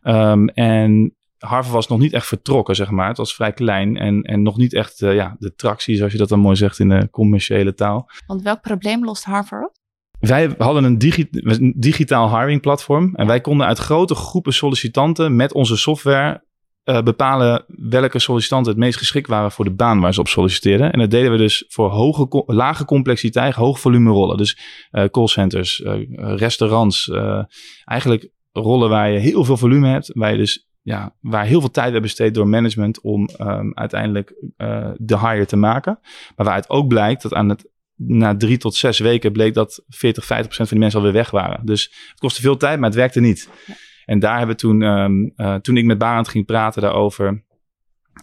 Um, 0.04 0.50
en 0.50 1.16
Harvard 1.38 1.74
was 1.74 1.88
nog 1.88 2.00
niet 2.00 2.13
echt 2.13 2.28
vertrokken, 2.28 2.75
zeg 2.75 2.90
maar. 2.90 3.07
Het 3.07 3.18
was 3.18 3.36
vrij 3.36 3.54
klein 3.54 3.98
en, 3.98 4.22
en 4.22 4.42
nog 4.42 4.57
niet 4.57 4.74
echt 4.74 5.02
uh, 5.02 5.13
ja, 5.13 5.36
de 5.40 5.54
tractie, 5.56 5.96
zoals 5.96 6.12
je 6.12 6.18
dat 6.18 6.30
dan 6.30 6.40
mooi 6.40 6.56
zegt 6.56 6.80
in 6.80 6.90
de 6.90 7.10
commerciële 7.12 7.74
taal. 7.74 8.10
Want 8.28 8.42
welk 8.42 8.62
probleem 8.62 9.06
lost 9.06 9.24
Harvard 9.24 9.66
op? 9.66 9.74
Wij 10.19 10.56
hadden 10.57 10.84
een, 10.84 10.98
digi 10.98 11.28
een 11.31 11.74
digitaal 11.78 12.40
hiring 12.40 12.62
platform 12.62 13.16
en 13.16 13.28
wij 13.28 13.42
konden 13.42 13.68
uit 13.68 13.78
grote 13.78 14.16
groepen 14.16 14.54
sollicitanten 14.54 15.36
met 15.36 15.54
onze 15.54 15.78
software 15.78 16.44
uh, 16.85 17.01
bepalen 17.01 17.65
welke 17.68 18.19
sollicitanten 18.19 18.71
het 18.71 18.81
meest 18.81 18.97
geschikt 18.97 19.27
waren 19.27 19.51
voor 19.51 19.65
de 19.65 19.73
baan 19.73 19.99
waar 19.99 20.13
ze 20.13 20.19
op 20.19 20.27
solliciteerden. 20.27 20.92
En 20.92 20.99
dat 20.99 21.11
deden 21.11 21.31
we 21.31 21.37
dus 21.37 21.65
voor 21.68 21.89
hoge, 21.89 22.44
lage 22.45 22.85
complexiteit, 22.85 23.56
hoog 23.56 23.80
volume 23.80 24.11
rollen. 24.11 24.37
Dus 24.37 24.59
uh, 24.92 25.04
callcenters, 25.06 25.80
uh, 25.80 25.94
restaurants, 26.15 27.11
eigenlijk 27.85 28.30
rollen 28.51 28.89
waar 28.89 29.11
je 29.11 29.19
heel 29.19 29.44
veel 29.44 29.57
volume 29.57 29.87
hebt, 29.87 30.11
waar 30.13 30.31
je 30.31 30.37
dus 30.37 30.68
ja, 30.81 31.15
waar 31.21 31.45
heel 31.45 31.59
veel 31.59 31.71
tijd 31.71 31.89
werd 31.89 32.04
besteed 32.04 32.33
door 32.33 32.47
management 32.47 33.01
om 33.01 33.30
um, 33.42 33.71
uiteindelijk 33.73 34.35
de 34.97 35.19
hire 35.19 35.45
te 35.45 35.56
maken. 35.56 35.99
Maar 36.35 36.45
waaruit 36.45 36.69
ook 36.69 36.87
blijkt 36.87 37.21
dat 37.21 37.33
aan 37.33 37.49
het 37.49 37.69
na 37.95 38.37
drie 38.37 38.57
tot 38.57 38.75
zes 38.75 38.99
weken 38.99 39.31
bleek 39.31 39.54
dat 39.54 39.83
40, 39.87 40.25
50 40.25 40.45
procent 40.45 40.68
van 40.68 40.77
die 40.77 40.80
mensen 40.80 40.99
alweer 40.99 41.21
weg 41.21 41.31
waren. 41.31 41.65
Dus 41.65 41.83
het 42.09 42.19
kostte 42.19 42.42
veel 42.42 42.57
tijd, 42.57 42.80
maar 42.80 42.89
het 42.89 42.97
werkte 42.97 43.19
niet. 43.19 43.49
En 44.06 44.19
daar 44.19 44.38
hebben 44.38 44.56
we 44.56 44.62
toen, 44.62 44.81
um, 44.81 45.33
uh, 45.35 45.56
toen 45.56 45.78
ik 45.78 45.85
met 45.85 45.97
Barend 45.97 46.28
ging 46.28 46.45
praten 46.45 46.81
daarover, 46.81 47.44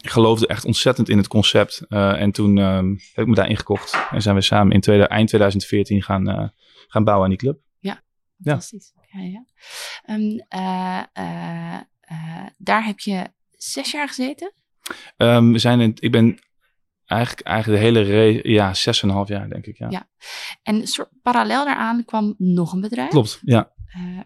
ik 0.00 0.10
geloofde 0.10 0.46
echt 0.46 0.64
ontzettend 0.64 1.08
in 1.08 1.16
het 1.16 1.28
concept. 1.28 1.84
Uh, 1.88 2.20
en 2.20 2.32
toen 2.32 2.58
um, 2.58 2.98
heb 3.12 3.24
ik 3.24 3.26
me 3.26 3.34
daarin 3.34 3.56
gekocht. 3.56 4.06
En 4.10 4.22
zijn 4.22 4.34
we 4.34 4.40
samen 4.40 4.72
in 4.72 4.80
tweede, 4.80 5.06
eind 5.06 5.28
2014 5.28 6.02
gaan, 6.02 6.28
uh, 6.28 6.48
gaan 6.88 7.04
bouwen 7.04 7.24
aan 7.24 7.30
die 7.30 7.38
club. 7.38 7.60
Ja, 7.78 8.02
fantastisch. 8.44 8.92
Ja. 8.94 9.20
Ja, 9.20 9.28
ja. 9.28 9.44
Um, 10.14 10.46
daar 12.58 12.84
heb 12.84 13.00
je 13.00 13.26
zes 13.50 13.90
jaar 13.90 14.08
gezeten? 14.08 14.52
we 15.16 15.58
zijn 15.58 15.80
in, 15.80 15.96
ik 15.98 16.10
ben 16.10 16.38
eigenlijk, 17.06 17.46
eigenlijk 17.46 17.80
de 17.80 17.86
hele 17.86 18.00
re 18.00 18.50
ja, 18.50 18.74
zes 18.74 19.02
en 19.02 19.08
een 19.08 19.14
half 19.14 19.28
jaar 19.28 19.48
denk 19.48 19.66
ik. 19.66 19.78
Ja. 19.78 19.86
ja. 19.90 20.08
En 20.62 20.84
parallel 21.22 21.64
daaraan 21.64 22.04
kwam 22.04 22.34
nog 22.38 22.72
een 22.72 22.80
bedrijf? 22.80 23.10
Klopt, 23.10 23.40
ja. 23.42 23.72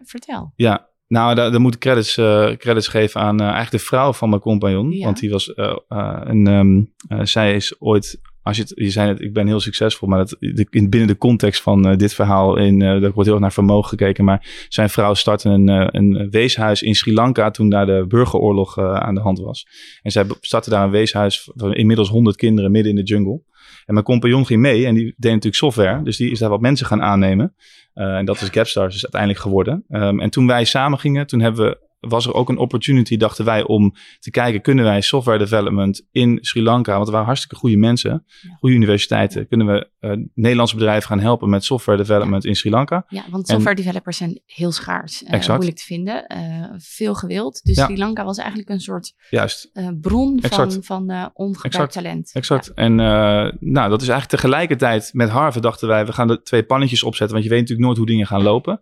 vertel. 0.03 0.53
Ja, 0.55 0.89
nou, 1.07 1.35
daar, 1.35 1.51
daar 1.51 1.61
moet 1.61 1.73
ik 1.73 1.79
credits, 1.79 2.17
uh, 2.17 2.51
credits 2.51 2.87
geven 2.87 3.21
aan 3.21 3.35
uh, 3.35 3.41
eigenlijk 3.41 3.71
de 3.71 3.87
vrouw 3.89 4.13
van 4.13 4.29
mijn 4.29 4.41
compagnon. 4.41 4.91
Ja. 4.91 5.05
Want 5.05 5.19
die 5.19 5.29
was 5.29 5.47
uh, 5.55 5.75
een, 6.23 6.47
um, 6.47 6.93
zij 7.23 7.55
is 7.55 7.75
ooit, 7.79 8.21
als 8.41 8.55
je 8.55 8.61
het, 8.61 8.71
je 8.75 8.89
zei 8.89 9.07
het, 9.07 9.21
ik 9.21 9.33
ben 9.33 9.47
heel 9.47 9.59
succesvol, 9.59 10.07
maar 10.07 10.17
dat, 10.17 10.35
de, 10.39 10.67
in, 10.69 10.89
binnen 10.89 11.09
de 11.09 11.17
context 11.17 11.61
van 11.61 11.95
dit 11.97 12.13
verhaal, 12.13 12.57
in, 12.57 12.79
daar 12.79 12.99
wordt 12.99 13.15
heel 13.15 13.31
erg 13.31 13.39
naar 13.39 13.53
vermogen 13.53 13.89
gekeken. 13.89 14.23
Maar 14.23 14.65
zijn 14.69 14.89
vrouw 14.89 15.13
startte 15.13 15.49
een, 15.49 15.67
een 15.97 16.29
weeshuis 16.29 16.81
in 16.81 16.95
Sri 16.95 17.13
Lanka 17.13 17.51
toen 17.51 17.69
daar 17.69 17.85
de 17.85 18.05
burgeroorlog 18.07 18.79
aan 18.79 19.15
de 19.15 19.21
hand 19.21 19.39
was. 19.39 19.67
En 20.01 20.11
zij 20.11 20.25
startte 20.41 20.69
daar 20.69 20.83
een 20.83 20.89
weeshuis 20.89 21.49
van 21.55 21.73
inmiddels 21.73 22.09
100 22.09 22.35
kinderen 22.35 22.71
midden 22.71 22.91
in 22.91 22.97
de 22.97 23.11
jungle. 23.11 23.41
En 23.85 23.93
mijn 23.93 24.05
compagnon 24.05 24.45
ging 24.45 24.61
mee 24.61 24.85
en 24.85 24.93
die 24.93 25.03
deed 25.03 25.31
natuurlijk 25.31 25.55
software. 25.55 26.03
Dus 26.03 26.17
die 26.17 26.31
is 26.31 26.39
daar 26.39 26.49
wat 26.49 26.61
mensen 26.61 26.85
gaan 26.85 27.01
aannemen. 27.01 27.53
en 27.93 28.25
dat 28.25 28.41
is 28.41 28.49
Gapstars 28.49 28.93
dus 28.93 29.03
uiteindelijk 29.03 29.41
geworden. 29.41 29.83
Ehm, 29.89 30.19
en 30.19 30.29
toen 30.29 30.47
wij 30.47 30.65
samen 30.65 30.99
gingen, 30.99 31.27
toen 31.27 31.39
hebben 31.39 31.65
we 31.65 31.86
was 32.07 32.25
er 32.25 32.33
ook 32.33 32.49
een 32.49 32.57
opportunity, 32.57 33.17
dachten 33.17 33.45
wij, 33.45 33.63
om 33.63 33.93
te 34.19 34.31
kijken, 34.31 34.61
kunnen 34.61 34.85
wij 34.85 35.01
software 35.01 35.37
development 35.37 36.07
in 36.11 36.37
Sri 36.41 36.63
Lanka, 36.63 36.93
want 36.93 37.05
er 37.05 37.11
waren 37.11 37.27
hartstikke 37.27 37.55
goede 37.55 37.77
mensen, 37.77 38.25
goede 38.59 38.75
universiteiten, 38.75 39.47
kunnen 39.47 39.67
we 39.67 39.89
uh, 39.99 40.11
Nederlandse 40.33 40.75
bedrijven 40.75 41.07
gaan 41.07 41.19
helpen 41.19 41.49
met 41.49 41.63
software 41.63 41.97
development 41.97 42.45
in 42.45 42.55
Sri 42.55 42.69
Lanka? 42.69 43.05
Ja, 43.07 43.23
want 43.29 43.47
software 43.47 43.75
developers 43.75 44.17
zijn 44.17 44.41
heel 44.45 44.71
schaars, 44.71 45.23
uh, 45.23 45.47
moeilijk 45.47 45.77
te 45.77 45.83
vinden, 45.83 46.25
uh, 46.37 46.65
veel 46.77 47.15
gewild. 47.15 47.63
Dus 47.63 47.75
Sri 47.77 47.97
Lanka 47.97 48.25
was 48.25 48.37
eigenlijk 48.37 48.69
een 48.69 48.79
soort 48.79 49.13
Juist. 49.29 49.71
bron 50.01 50.39
van, 50.41 50.83
van 50.83 51.31
ongebruikt 51.33 51.93
talent. 51.93 52.31
Exact. 52.33 52.73
En 52.73 52.95
nou, 52.95 53.89
dat 53.89 54.01
is 54.01 54.07
eigenlijk 54.07 54.41
tegelijkertijd 54.41 55.09
met 55.13 55.29
Harvard 55.29 55.63
dachten 55.63 55.87
wij, 55.87 56.05
we 56.05 56.13
gaan 56.13 56.29
er 56.29 56.43
twee 56.43 56.63
pannetjes 56.63 57.03
opzetten, 57.03 57.35
want 57.35 57.43
je 57.43 57.49
weet 57.49 57.59
natuurlijk 57.59 57.87
nooit 57.87 57.97
hoe 57.97 58.07
dingen 58.07 58.27
gaan 58.27 58.43
lopen. 58.43 58.79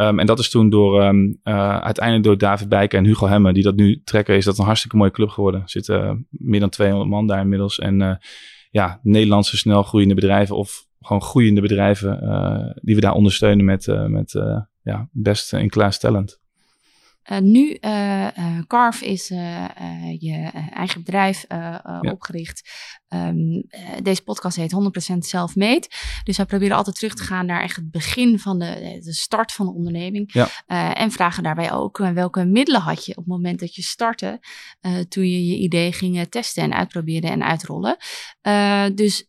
Um, 0.00 0.18
en 0.18 0.26
dat 0.26 0.38
is 0.38 0.50
toen 0.50 0.70
door, 0.70 1.04
um, 1.04 1.40
uh, 1.44 1.78
uiteindelijk 1.78 2.24
door 2.24 2.38
David 2.38 2.68
Bijker 2.68 2.98
en 2.98 3.04
Hugo 3.04 3.26
Hemme, 3.26 3.52
die 3.52 3.62
dat 3.62 3.76
nu 3.76 4.00
trekken, 4.04 4.36
is 4.36 4.44
dat 4.44 4.58
een 4.58 4.64
hartstikke 4.64 4.96
mooie 4.96 5.10
club 5.10 5.28
geworden. 5.28 5.60
Er 5.60 5.70
zitten 5.70 6.04
uh, 6.04 6.12
meer 6.28 6.60
dan 6.60 6.68
200 6.68 7.10
man 7.10 7.26
daar 7.26 7.40
inmiddels. 7.40 7.78
En 7.78 8.00
uh, 8.00 8.14
ja, 8.70 9.00
Nederlandse 9.02 9.56
snel 9.56 9.82
groeiende 9.82 10.14
bedrijven 10.14 10.56
of 10.56 10.86
gewoon 11.00 11.22
groeiende 11.22 11.60
bedrijven 11.60 12.10
die 12.82 12.94
we 12.94 13.00
daar 13.00 13.12
ondersteunen 13.12 13.64
met, 13.64 13.86
met 14.08 14.32
ja, 14.82 15.08
best 15.12 15.52
in 15.52 15.68
class 15.68 15.98
talent. 15.98 16.40
Uh, 17.32 17.38
nu, 17.38 17.76
uh, 17.80 18.26
uh, 18.38 18.58
Carve 18.66 19.06
is 19.06 19.28
je 20.18 20.50
eigen 20.74 21.04
bedrijf 21.04 21.44
ja. 21.48 22.00
opgericht. 22.00 22.70
Um, 23.08 23.64
deze 24.02 24.22
podcast 24.22 24.56
heet 24.56 24.74
100% 25.14 25.18
self-made. 25.18 25.88
Dus 26.24 26.36
wij 26.36 26.46
proberen 26.46 26.76
altijd 26.76 26.96
terug 26.96 27.14
te 27.14 27.22
gaan 27.22 27.46
naar 27.46 27.62
echt 27.62 27.76
het 27.76 27.90
begin 27.90 28.38
van 28.38 28.58
de, 28.58 28.98
de 29.04 29.12
start 29.12 29.52
van 29.52 29.66
de 29.66 29.72
onderneming. 29.72 30.32
Ja. 30.32 30.48
en 30.94 31.10
vragen 31.10 31.42
daarbij 31.42 31.72
ook 31.72 31.98
welke 31.98 32.44
middelen 32.44 32.80
had 32.80 33.04
je 33.04 33.10
op 33.10 33.16
het 33.16 33.26
moment 33.26 33.60
dat 33.60 33.74
je 33.74 33.82
startte. 33.82 34.40
toen 35.08 35.28
je 35.28 35.46
je 35.46 35.56
idee 35.56 35.92
ging 35.92 36.26
testen 36.28 36.62
en 36.62 36.74
uitproberen 36.74 37.30
en 37.30 37.44
uitrollen. 37.44 37.96
dus 38.94 39.28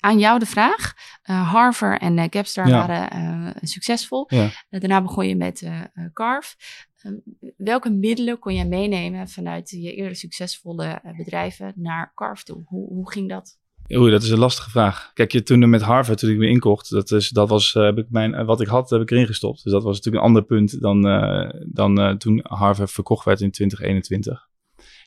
aan 0.00 0.18
jou 0.18 0.38
de 0.38 0.46
vraag. 0.46 0.92
Uh, 1.30 1.50
Harvard 1.52 2.00
en 2.00 2.18
uh, 2.18 2.24
Gapstar 2.30 2.68
waren 2.68 3.54
succesvol. 3.60 4.24
Ja. 4.28 4.50
daarna 4.68 5.02
begon 5.02 5.28
je 5.28 5.36
met 5.36 5.70
Carve. 6.12 6.54
Ehm, 7.00 7.14
welke 7.56 7.90
middelen 7.90 8.38
kon 8.38 8.54
jij 8.54 8.66
meenemen 8.66 9.28
vanuit 9.28 9.70
je 9.70 9.94
eerder 9.94 10.16
succesvolle 10.16 10.84
eh, 10.84 11.16
bedrijven 11.16 11.72
naar 11.76 12.12
Carve 12.14 12.44
toe? 12.44 12.62
Hoe, 12.66 12.88
hoe 12.88 13.10
ging 13.10 13.28
dat? 13.28 13.58
Oei, 13.94 14.10
dat 14.10 14.22
is 14.22 14.30
een 14.30 14.38
lastige 14.38 14.70
vraag. 14.70 15.10
Kijk, 15.14 15.32
je, 15.32 15.42
toen 15.42 15.70
met 15.70 15.82
Harvard, 15.82 16.18
toen 16.18 16.30
ik 16.30 16.36
me 16.36 16.46
inkocht, 16.46 16.90
dat, 16.90 17.10
is, 17.10 17.28
dat 17.28 17.48
was, 17.48 17.74
uh, 17.74 17.84
heb 17.84 17.98
ik 17.98 18.06
mijn, 18.10 18.32
uh, 18.32 18.44
wat 18.44 18.60
ik 18.60 18.66
had, 18.66 18.90
heb 18.90 19.00
ik 19.00 19.10
erin 19.10 19.26
gestopt. 19.26 19.62
Dus 19.62 19.72
dat 19.72 19.82
was 19.82 19.96
natuurlijk 19.96 20.22
een 20.24 20.28
ander 20.28 20.44
punt 20.44 20.80
dan, 20.80 21.06
uh, 21.06 21.50
dan 21.66 22.18
toen 22.18 22.40
Harvard 22.42 22.90
verkocht 22.90 23.24
werd 23.24 23.40
in 23.40 23.50
2021. 23.50 24.48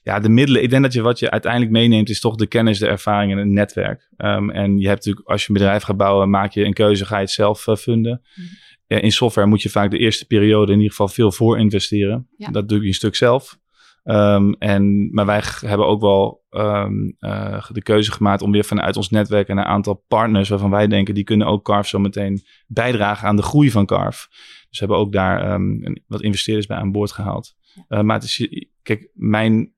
Ja, 0.02 0.20
de 0.20 0.30
middelen, 0.30 0.64
ik 0.64 0.70
denk 0.70 0.84
dat 0.84 0.94
je 0.94 1.02
wat 1.02 1.20
je 1.20 1.30
uiteindelijk 1.32 1.72
meeneemt, 1.72 2.10
is 2.10 2.20
toch 2.20 2.36
de 2.36 2.48
kennis, 2.48 2.80
de 2.80 2.88
ervaring 2.88 3.32
en 3.32 3.38
het 3.38 3.48
netwerk. 3.48 4.10
Um, 4.18 4.50
en 4.50 4.78
je 4.78 4.88
hebt 4.88 4.98
natuurlijk, 5.06 5.28
als 5.28 5.42
je 5.42 5.48
een 5.48 5.54
bedrijf 5.54 5.84
gaat 5.84 5.98
bouwen, 5.98 6.30
maak 6.30 6.52
je 6.52 6.66
een 6.66 6.74
keuze, 6.74 7.06
ga 7.06 7.16
je 7.16 7.22
het 7.22 7.32
zelf 7.32 7.66
vinden. 7.68 8.22
Mm 8.36 8.46
in 8.88 9.12
software 9.12 9.48
moet 9.48 9.62
je 9.62 9.70
vaak 9.70 9.92
de 9.92 9.98
eerste 9.98 10.26
periode 10.26 10.72
in 10.72 10.78
ieder 10.78 10.92
geval 10.92 11.08
veel 11.08 11.32
voor 11.32 11.60
investeren. 11.60 12.28
Dat 12.38 12.70
doe 12.70 12.82
je 12.82 12.88
een 12.88 12.94
stuk 12.94 13.16
zelf. 13.16 13.62
Um, 14.06 14.54
en, 14.54 15.14
maar 15.14 15.26
wij 15.26 15.44
hebben 15.60 15.88
ook 15.88 16.02
wel 16.02 16.44
um, 16.50 17.16
uh, 17.20 17.70
de 17.72 17.82
keuze 17.82 18.12
gemaakt 18.12 18.42
om 18.42 18.52
weer 18.52 18.64
vanuit 18.66 18.98
ons 18.98 19.10
netwerk 19.10 19.48
en 19.48 19.58
een 19.58 19.64
aantal 19.64 20.04
partners 20.08 20.50
waarvan 20.50 20.70
wij 20.70 20.88
denken 20.88 21.14
die 21.14 21.24
kunnen 21.24 21.48
ook 21.48 21.66
Carve 21.66 21.90
zo 21.90 22.00
meteen 22.00 22.42
bijdragen 22.68 23.28
aan 23.28 23.36
de 23.36 23.42
groei 23.42 23.72
van 23.72 23.86
Carve. 23.86 24.28
Dus 24.70 24.80
we 24.80 24.86
hebben 24.86 24.98
ook 24.98 25.12
daar 25.12 25.54
um, 25.54 25.96
wat 26.08 26.22
investeerders 26.22 26.68
bij 26.68 26.78
aan 26.78 26.92
boord 26.92 27.12
gehaald. 27.12 27.56
Uh, 27.90 28.02
maar 28.02 28.16
het 28.16 28.24
is, 28.24 28.48
kijk, 28.82 29.10
mijn, 29.14 29.74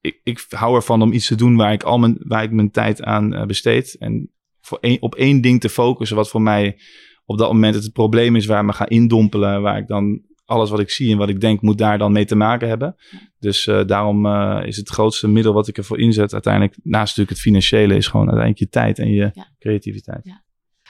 ik, 0.00 0.20
ik 0.24 0.46
hou 0.48 0.74
ervan 0.74 1.02
om 1.02 1.12
iets 1.12 1.26
te 1.26 1.34
doen 1.34 1.56
waar 1.56 1.72
ik 1.72 1.82
al 1.82 1.98
mijn, 1.98 2.16
waar 2.18 2.42
ik 2.42 2.50
mijn 2.50 2.70
tijd 2.70 3.02
aan 3.02 3.34
uh, 3.34 3.44
besteed. 3.44 3.96
En 3.98 4.30
voor 4.60 4.78
één, 4.80 5.02
op 5.02 5.14
één 5.14 5.40
ding 5.40 5.60
te 5.60 5.68
focussen 5.68 6.16
wat 6.16 6.28
voor 6.28 6.42
mij 6.42 6.78
op 7.24 7.38
dat 7.38 7.52
moment 7.52 7.74
het, 7.74 7.84
het 7.84 7.92
probleem 7.92 8.36
is 8.36 8.46
waar 8.46 8.64
me 8.64 8.72
ga 8.72 8.88
indompelen, 8.88 9.62
waar 9.62 9.78
ik 9.78 9.86
dan 9.86 10.22
alles 10.44 10.70
wat 10.70 10.80
ik 10.80 10.90
zie 10.90 11.12
en 11.12 11.18
wat 11.18 11.28
ik 11.28 11.40
denk 11.40 11.60
moet 11.60 11.78
daar 11.78 11.98
dan 11.98 12.12
mee 12.12 12.24
te 12.24 12.34
maken 12.34 12.68
hebben. 12.68 12.96
Dus 13.38 13.66
uh, 13.66 13.84
daarom 13.84 14.26
uh, 14.26 14.60
is 14.64 14.76
het 14.76 14.88
grootste 14.88 15.28
middel 15.28 15.52
wat 15.52 15.68
ik 15.68 15.76
ervoor 15.76 15.98
inzet 15.98 16.32
uiteindelijk, 16.32 16.76
naast 16.82 17.06
natuurlijk 17.06 17.30
het 17.30 17.38
financiële, 17.38 17.96
is 17.96 18.06
gewoon 18.06 18.28
uiteindelijk 18.28 18.64
je 18.64 18.78
tijd 18.78 18.98
en 18.98 19.08
je 19.08 19.30
ja. 19.32 19.46
creativiteit. 19.58 20.20
Ja. 20.22 20.44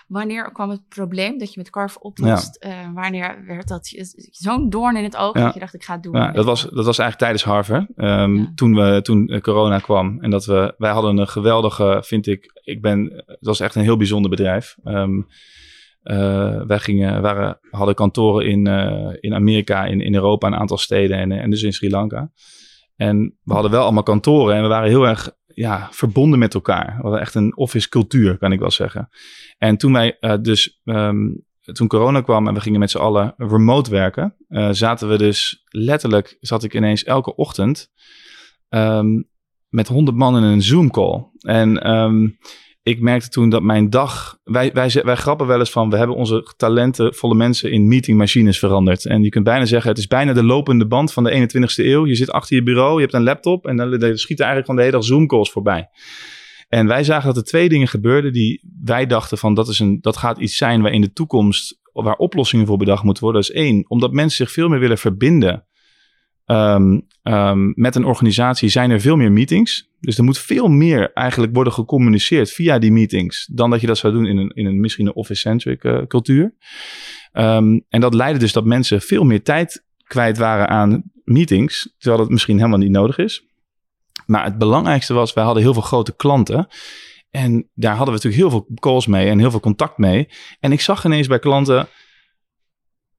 Wanneer 0.07 0.53
kwam 0.53 0.71
het 0.71 0.89
probleem 0.89 1.39
dat 1.39 1.53
je 1.53 1.59
met 1.59 1.71
Carve 1.71 2.01
oplost? 2.01 2.57
Ja. 2.61 2.83
Uh, 2.85 2.95
wanneer 2.95 3.45
werd 3.47 3.69
dat 3.69 3.93
zo'n 4.31 4.69
doorn 4.69 4.97
in 4.97 5.05
het 5.05 5.17
oog 5.17 5.33
dat 5.33 5.55
je 5.55 5.61
dacht 5.61 5.75
ik 5.75 5.85
ga 5.85 5.95
het 5.95 6.03
doen? 6.03 6.17
Ja, 6.17 6.33
dat, 6.33 6.45
was, 6.45 6.63
dat 6.63 6.85
was 6.85 6.99
eigenlijk 6.99 7.19
tijdens 7.19 7.45
Harvard. 7.45 7.89
Um, 7.97 8.55
toen, 8.55 8.75
we, 8.75 9.01
toen 9.03 9.41
corona 9.41 9.79
kwam 9.79 10.21
en 10.21 10.31
dat 10.31 10.45
we, 10.45 10.75
wij 10.79 10.91
hadden 10.91 11.17
een 11.17 11.29
geweldige, 11.29 12.03
vind 12.05 12.27
ik, 12.27 12.61
ik 12.65 12.83
ben, 12.83 13.23
het 13.27 13.37
was 13.41 13.61
echt 13.61 13.75
een 13.75 13.83
heel 13.83 13.97
bijzonder 13.97 14.31
bedrijf. 14.31 14.77
Um, 14.85 15.27
uh, 16.05 16.63
wij 16.67 16.79
gingen, 16.79 17.23
waren, 17.23 17.59
hadden 17.71 17.95
kantoren 17.95 18.47
in, 18.47 18.69
uh, 18.69 19.09
in 19.21 19.35
Amerika, 19.35 19.85
in, 19.85 20.01
in 20.01 20.15
Europa, 20.15 20.47
een 20.47 20.57
aantal 20.57 20.79
steden 20.79 21.19
en, 21.19 21.33
en 21.33 21.51
dus 21.51 21.63
in 21.63 21.73
Sri 21.73 21.91
Lanka. 21.91 22.31
En 22.97 23.39
we 23.43 23.53
hadden 23.53 23.71
wel 23.71 23.83
allemaal 23.83 24.03
kantoren 24.03 24.57
en 24.57 24.63
we 24.63 24.69
waren 24.69 24.89
heel 24.89 25.07
erg 25.07 25.31
ja, 25.47 25.89
verbonden 25.91 26.39
met 26.39 26.55
elkaar. 26.55 26.95
We 26.97 27.03
hadden 27.03 27.21
echt 27.21 27.35
een 27.35 27.57
office 27.57 27.89
cultuur, 27.89 28.39
kan 28.39 28.53
ik 28.53 28.61
wel 28.61 28.71
zeggen. 28.71 29.09
En 29.59 29.77
toen 29.77 29.93
wij 29.93 30.17
uh, 30.21 30.35
dus, 30.41 30.81
um, 30.85 31.45
toen 31.73 31.87
corona 31.87 32.21
kwam 32.21 32.49
en 32.49 32.55
we 32.55 32.61
gingen 32.61 32.81
met 32.81 32.91
z'n 32.91 32.99
allen 32.99 33.35
remote 33.37 33.91
werken, 33.91 34.37
zaten 34.71 35.09
we 35.09 35.19
dus 35.19 35.65
letterlijk, 35.69 36.37
zat 36.41 36.65
ik 36.65 36.75
ineens 36.75 37.05
elke 37.05 37.35
ochtend 37.35 37.91
um, 38.69 39.31
met 39.69 39.89
honderd 39.89 40.17
man 40.17 40.37
in 40.37 40.43
een 40.43 40.63
Zoom 40.63 40.91
call. 40.91 41.25
En 41.41 41.91
um, 41.91 42.39
ik 42.83 43.01
merkte 43.01 43.29
toen 43.29 43.49
dat 43.49 43.63
mijn 43.63 43.91
dag. 43.91 44.39
Wij, 44.45 44.73
wij, 44.73 45.01
wij 45.03 45.17
grappen 45.17 45.47
wel 45.47 45.59
eens 45.59 45.71
van. 45.71 45.91
We 45.91 45.97
hebben 45.97 46.17
onze 46.17 46.53
talentenvolle 46.57 47.35
mensen 47.35 47.71
in 47.71 47.89
meetingmachines 47.89 48.59
veranderd. 48.59 49.07
En 49.07 49.23
je 49.23 49.29
kunt 49.29 49.45
bijna 49.45 49.65
zeggen: 49.65 49.91
het 49.91 49.99
is 49.99 50.07
bijna 50.07 50.33
de 50.33 50.43
lopende 50.43 50.87
band 50.87 51.13
van 51.13 51.25
de 51.25 51.49
21ste 51.49 51.85
eeuw. 51.85 52.07
Je 52.07 52.15
zit 52.15 52.31
achter 52.31 52.57
je 52.57 52.63
bureau, 52.63 52.95
je 52.95 53.01
hebt 53.01 53.15
een 53.15 53.23
laptop. 53.23 53.67
En 53.67 53.77
dan, 53.77 54.19
schieten 54.19 54.45
eigenlijk 54.45 54.67
van 54.67 54.77
de 54.77 54.83
hele 54.83 54.95
dag 54.95 55.05
Zoom-calls 55.05 55.51
voorbij. 55.51 55.89
En 56.69 56.87
wij 56.87 57.05
zagen 57.05 57.27
dat 57.27 57.37
er 57.37 57.45
twee 57.45 57.69
dingen 57.69 57.89
gebeurden 57.89 58.33
die 58.33 58.63
wij 58.83 59.07
dachten 59.07 59.39
van 59.39 59.55
dat, 59.55 59.69
is 59.69 59.79
een, 59.79 59.99
dat 60.01 60.17
gaat 60.17 60.39
iets 60.39 60.57
zijn 60.57 60.83
waar 60.83 60.93
in 60.93 61.01
de 61.01 61.13
toekomst 61.13 61.81
waar 61.93 62.17
oplossingen 62.17 62.67
voor 62.67 62.77
bedacht 62.77 63.03
moeten 63.03 63.23
worden. 63.23 63.43
Dat 63.43 63.51
is 63.51 63.57
één, 63.57 63.85
omdat 63.89 64.13
mensen 64.13 64.47
zich 64.47 64.55
veel 64.55 64.69
meer 64.69 64.79
willen 64.79 64.99
verbinden 64.99 65.67
um, 66.47 67.07
um, 67.23 67.73
met 67.75 67.95
een 67.95 68.05
organisatie, 68.05 68.69
zijn 68.69 68.91
er 68.91 69.01
veel 69.01 69.17
meer 69.17 69.33
meetings. 69.33 69.91
Dus 70.01 70.19
er 70.19 70.25
moet 70.25 70.39
veel 70.39 70.69
meer 70.69 71.13
eigenlijk 71.13 71.55
worden 71.55 71.73
gecommuniceerd 71.73 72.53
via 72.53 72.79
die 72.79 72.93
meetings 72.93 73.49
dan 73.53 73.71
dat 73.71 73.81
je 73.81 73.87
dat 73.87 73.99
zou 73.99 74.13
doen 74.13 74.27
in 74.27 74.37
een, 74.37 74.51
in 74.51 74.67
een 74.67 74.81
misschien 74.81 75.07
een 75.07 75.15
office-centric 75.15 75.85
uh, 75.85 76.07
cultuur. 76.07 76.55
Um, 77.33 77.85
en 77.89 78.01
dat 78.01 78.15
leidde 78.15 78.39
dus 78.39 78.53
dat 78.53 78.65
mensen 78.65 79.01
veel 79.01 79.25
meer 79.25 79.43
tijd 79.43 79.85
kwijt 80.05 80.39
waren 80.39 80.69
aan 80.69 81.03
meetings, 81.25 81.95
terwijl 81.99 82.23
dat 82.23 82.31
misschien 82.31 82.57
helemaal 82.57 82.79
niet 82.79 82.91
nodig 82.91 83.19
is. 83.19 83.47
Maar 84.27 84.45
het 84.45 84.59
belangrijkste 84.59 85.15
was, 85.15 85.33
wij 85.33 85.45
hadden 85.45 85.63
heel 85.63 85.73
veel 85.73 85.83
grote 85.83 86.17
klanten. 86.17 86.67
En 87.31 87.69
daar 87.75 87.97
hadden 87.97 88.15
we 88.15 88.21
natuurlijk 88.23 88.43
heel 88.43 88.51
veel 88.51 88.67
calls 88.75 89.07
mee 89.07 89.29
en 89.29 89.39
heel 89.39 89.51
veel 89.51 89.61
contact 89.61 89.99
mee. 89.99 90.29
En 90.61 90.73
ik 90.73 90.81
zag 90.81 91.05
ineens 91.05 91.27
bij 91.27 91.39
klanten, 91.39 91.89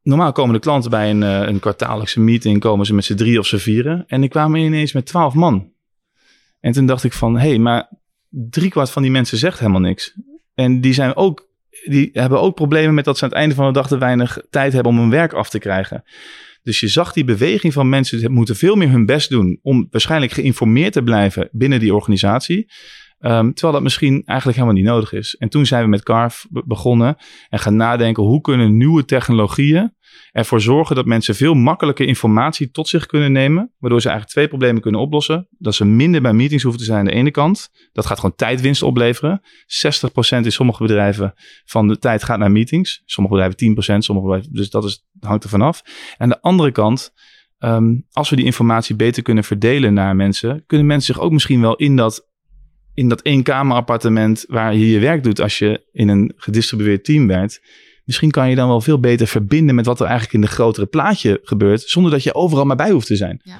normaal 0.04 0.32
komen 0.32 0.54
de 0.54 0.60
klanten 0.60 0.90
bij 0.90 1.10
een, 1.10 1.22
uh, 1.22 1.48
een 1.48 1.60
kwartaallijkse 1.60 2.20
meeting, 2.20 2.60
komen 2.60 2.86
ze 2.86 2.94
met 2.94 3.06
z'n 3.06 3.16
drie 3.16 3.40
of 3.40 3.46
z'n 3.46 3.58
vieren. 3.58 4.04
En 4.08 4.24
ik 4.24 4.30
kwam 4.30 4.56
ineens 4.56 4.94
met 4.94 5.06
twaalf 5.06 5.34
man. 5.34 5.72
En 6.60 6.72
toen 6.72 6.86
dacht 6.86 7.04
ik 7.04 7.14
van, 7.14 7.38
hé, 7.38 7.48
hey, 7.48 7.58
maar 7.58 7.90
driekwart 8.30 8.90
van 8.90 9.02
die 9.02 9.12
mensen 9.12 9.38
zegt 9.38 9.60
helemaal 9.60 9.82
niks. 9.82 10.14
En 10.54 10.82
die 10.82 10.94
zijn 10.94 11.16
ook, 11.16 11.48
die 11.86 12.10
hebben 12.14 12.42
ook 12.42 12.56
problemen 12.56 12.94
met 12.94 13.06
dat 13.06 13.18
ze 13.18 13.24
aan 13.24 13.30
het 13.30 13.40
einde 13.40 13.56
van 13.56 13.66
de 13.66 13.74
dag 13.74 13.88
te 13.88 13.98
weinig 13.98 14.42
tijd 14.50 14.74
hebben 14.74 14.92
om 14.92 14.98
hun 14.98 15.10
werk 15.10 15.34
af 15.34 15.50
te 15.50 15.60
krijgen. 15.60 16.04
Dus 16.64 16.80
je 16.80 16.88
zag 16.88 17.14
die 17.14 17.24
beweging 17.24 17.74
van 17.74 17.90
mensen, 17.90 18.32
moeten 18.32 18.56
veel 18.56 18.76
meer 18.76 18.90
hun 18.90 19.06
best 19.06 19.30
doen 19.30 19.60
om 19.62 19.88
waarschijnlijk 19.92 20.32
geïnformeerd 20.32 20.94
te 20.94 21.04
blijven 21.04 21.50
binnen 21.52 21.80
die 21.80 21.96
organisatie. 21.96 22.72
Um, 23.26 23.54
terwijl 23.54 23.74
dat 23.74 23.84
misschien 23.84 24.22
eigenlijk 24.26 24.58
helemaal 24.58 24.82
niet 24.82 24.92
nodig 24.92 25.14
is. 25.14 25.36
En 25.36 25.50
toen 25.50 25.66
zijn 25.66 25.84
we 25.84 25.90
met 25.90 26.04
Carve 26.04 26.48
begonnen 26.50 27.16
en 27.50 27.60
gaan 27.60 27.76
nadenken 27.76 28.24
hoe 28.24 28.42
kunnen 28.42 28.78
nieuwe 28.78 29.06
technologieën 29.06 29.94
ervoor 30.32 30.62
zorgen 30.62 30.96
dat 30.96 31.06
mensen 31.06 31.36
veel 31.36 31.54
makkelijker 31.54 32.08
informatie 32.08 32.72
tot 32.72 32.88
zich 32.88 33.06
kunnen 33.06 33.32
nemen. 33.32 33.72
Waardoor 33.80 34.02
ze 34.02 34.08
eigenlijk 34.08 34.38
twee 34.38 34.48
problemen 34.48 34.82
kunnen 34.82 35.02
oplossen. 35.02 35.48
Dat 35.58 35.76
ze 35.76 35.86
minder 35.86 36.22
bij 36.22 36.34
meetings 36.34 36.64
hoeven 36.64 36.82
te 36.82 36.88
zijn 36.88 37.00
aan 37.00 37.06
de 37.06 37.12
ene 37.12 37.32
kant. 37.32 37.70
Dat 37.92 38.06
gaat 38.06 38.20
gewoon 38.20 38.36
tijdwinst 38.36 38.84
opleveren. 38.84 39.42
60% 39.42 39.46
in 40.28 40.52
sommige 40.52 40.84
bedrijven 40.84 41.34
van 41.66 41.88
de 41.88 41.98
tijd 41.98 42.24
gaat 42.24 42.40
naar 42.40 42.52
meetings. 42.52 43.02
Sommige 43.06 43.36
bedrijven 43.36 43.96
10%, 43.96 43.98
sommige 43.98 44.28
bedrijven, 44.28 44.54
dus 44.54 44.70
dat 44.70 44.84
is, 44.84 45.06
hangt 45.20 45.44
er 45.44 45.50
vanaf. 45.50 45.82
En 45.84 46.18
aan 46.18 46.30
de 46.30 46.42
andere 46.42 46.72
kant, 46.72 47.14
um, 47.60 48.06
als 48.12 48.30
we 48.30 48.36
die 48.36 48.46
informatie 48.46 48.96
beter 48.96 49.24
kunnen 49.24 49.44
verdelen 49.44 49.94
naar 49.94 50.16
mensen, 50.16 50.64
kunnen 50.66 50.88
mensen 50.88 51.14
zich 51.14 51.24
ook 51.24 51.32
misschien 51.32 51.62
wel 51.62 51.76
in 51.76 51.96
dat 51.96 52.32
in 52.94 53.10
dat 53.10 53.24
eenkamerappartement 53.24 54.46
waar 54.48 54.76
je 54.76 54.90
je 54.90 55.00
werk 55.00 55.24
doet 55.24 55.42
als 55.42 55.58
je 55.58 55.84
in 55.92 56.08
een 56.08 56.34
gedistribueerd 56.36 57.06
team 57.06 57.28
werkt. 57.28 57.62
Misschien 58.04 58.32
kan 58.32 58.50
je 58.50 58.56
dan 58.56 58.68
wel 58.68 58.82
veel 58.82 59.00
beter 59.00 59.28
verbinden 59.28 59.76
met 59.76 59.86
wat 59.86 60.00
er 60.00 60.06
eigenlijk 60.06 60.34
in 60.34 60.42
de 60.42 60.48
grotere 60.48 60.86
plaatje 60.86 61.40
gebeurt, 61.44 61.82
zonder 61.82 62.12
dat 62.12 62.24
je 62.24 62.36
overal 62.36 62.66
maar 62.66 62.76
bij 62.76 62.92
hoeft 62.92 63.08
te 63.08 63.16
zijn. 63.16 63.40
Ja. 63.44 63.60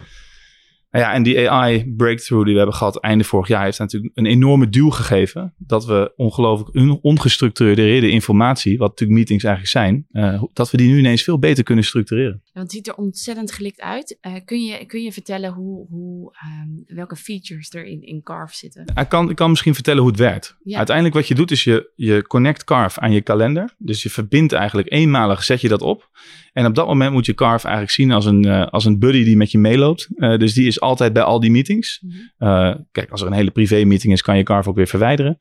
Nou 0.94 1.06
ja, 1.06 1.14
en 1.14 1.24
die 1.24 1.50
AI-breakthrough 1.50 2.44
die 2.44 2.54
we 2.54 2.60
hebben 2.60 2.76
gehad 2.76 3.00
einde 3.00 3.24
vorig 3.24 3.48
jaar 3.48 3.64
heeft 3.64 3.80
natuurlijk 3.80 4.18
een 4.18 4.26
enorme 4.26 4.70
duw 4.70 4.90
gegeven. 4.90 5.54
Dat 5.58 5.86
we 5.86 6.14
ongelooflijk 6.16 6.98
ongestructureerde 7.02 8.10
informatie, 8.10 8.78
wat 8.78 8.90
natuurlijk 8.90 9.18
meetings 9.18 9.44
eigenlijk 9.44 9.74
zijn, 9.74 10.08
uh, 10.12 10.44
dat 10.54 10.72
we 10.72 10.78
die 10.78 10.88
nu 10.88 10.98
ineens 10.98 11.24
veel 11.24 11.40
beter 11.40 11.64
kunnen 11.64 11.84
structureren. 11.84 12.42
Want 12.54 12.66
het 12.66 12.72
ziet 12.72 12.88
er 12.88 12.96
ontzettend 12.96 13.52
gelikt 13.52 13.82
uit. 13.82 14.18
Uh, 14.22 14.34
kun, 14.46 14.64
je, 14.64 14.86
kun 14.86 15.02
je 15.02 15.12
vertellen 15.12 15.54
hoe, 15.54 15.88
hoe, 15.90 16.36
um, 16.64 16.84
welke 16.96 17.16
features 17.16 17.70
er 17.70 17.86
in, 17.86 18.02
in 18.02 18.24
Carve 18.24 18.56
zitten? 18.56 18.86
Ik 18.96 19.10
kan, 19.10 19.30
ik 19.30 19.36
kan 19.36 19.50
misschien 19.50 19.74
vertellen 19.74 20.02
hoe 20.02 20.12
het 20.12 20.20
werkt. 20.20 20.58
Ja. 20.64 20.78
Uiteindelijk 20.78 21.16
wat 21.16 21.28
je 21.28 21.36
doet 21.36 21.52
is 21.52 21.64
je, 21.64 21.92
je 21.96 22.22
connect 22.28 22.64
Carve 22.64 23.00
aan 23.00 23.12
je 23.12 23.22
kalender. 23.22 23.76
Dus 23.78 24.04
je 24.04 24.10
verbindt 24.10 24.54
eigenlijk 24.54 24.92
eenmalig, 24.92 25.44
zet 25.44 25.62
je 25.62 25.68
dat 25.68 25.82
op. 25.82 26.10
En 26.54 26.66
op 26.66 26.76
dat 26.76 26.88
moment 26.88 27.14
moet 27.14 27.26
je 27.26 27.34
Carve 27.34 27.66
eigenlijk 27.66 27.96
zien 27.96 28.12
als 28.12 28.26
een, 28.26 28.46
uh, 28.46 28.68
als 28.68 28.86
een 28.86 29.00
buddy 29.00 29.24
die 29.24 29.38
met 29.38 29.52
je 29.52 29.58
meeloopt. 29.58 30.08
Dus 30.18 30.54
die 30.54 30.68
is 30.68 30.82
altijd 30.84 31.14
bij 31.14 31.24
al 31.24 31.40
die 31.40 31.52
meetings. 31.52 32.00
Mm 32.02 32.12
-hmm. 32.38 32.88
kijk, 32.92 33.12
als 33.12 33.22
er 33.22 33.28
een 33.28 33.34
hele 33.34 33.52
privé 33.52 33.84
meeting 33.84 34.14
is, 34.14 34.22
kan 34.22 34.38
je 34.38 34.44
Carve 34.44 34.70
ook 34.70 34.76
weer 34.76 34.88
verwijderen. 34.88 35.38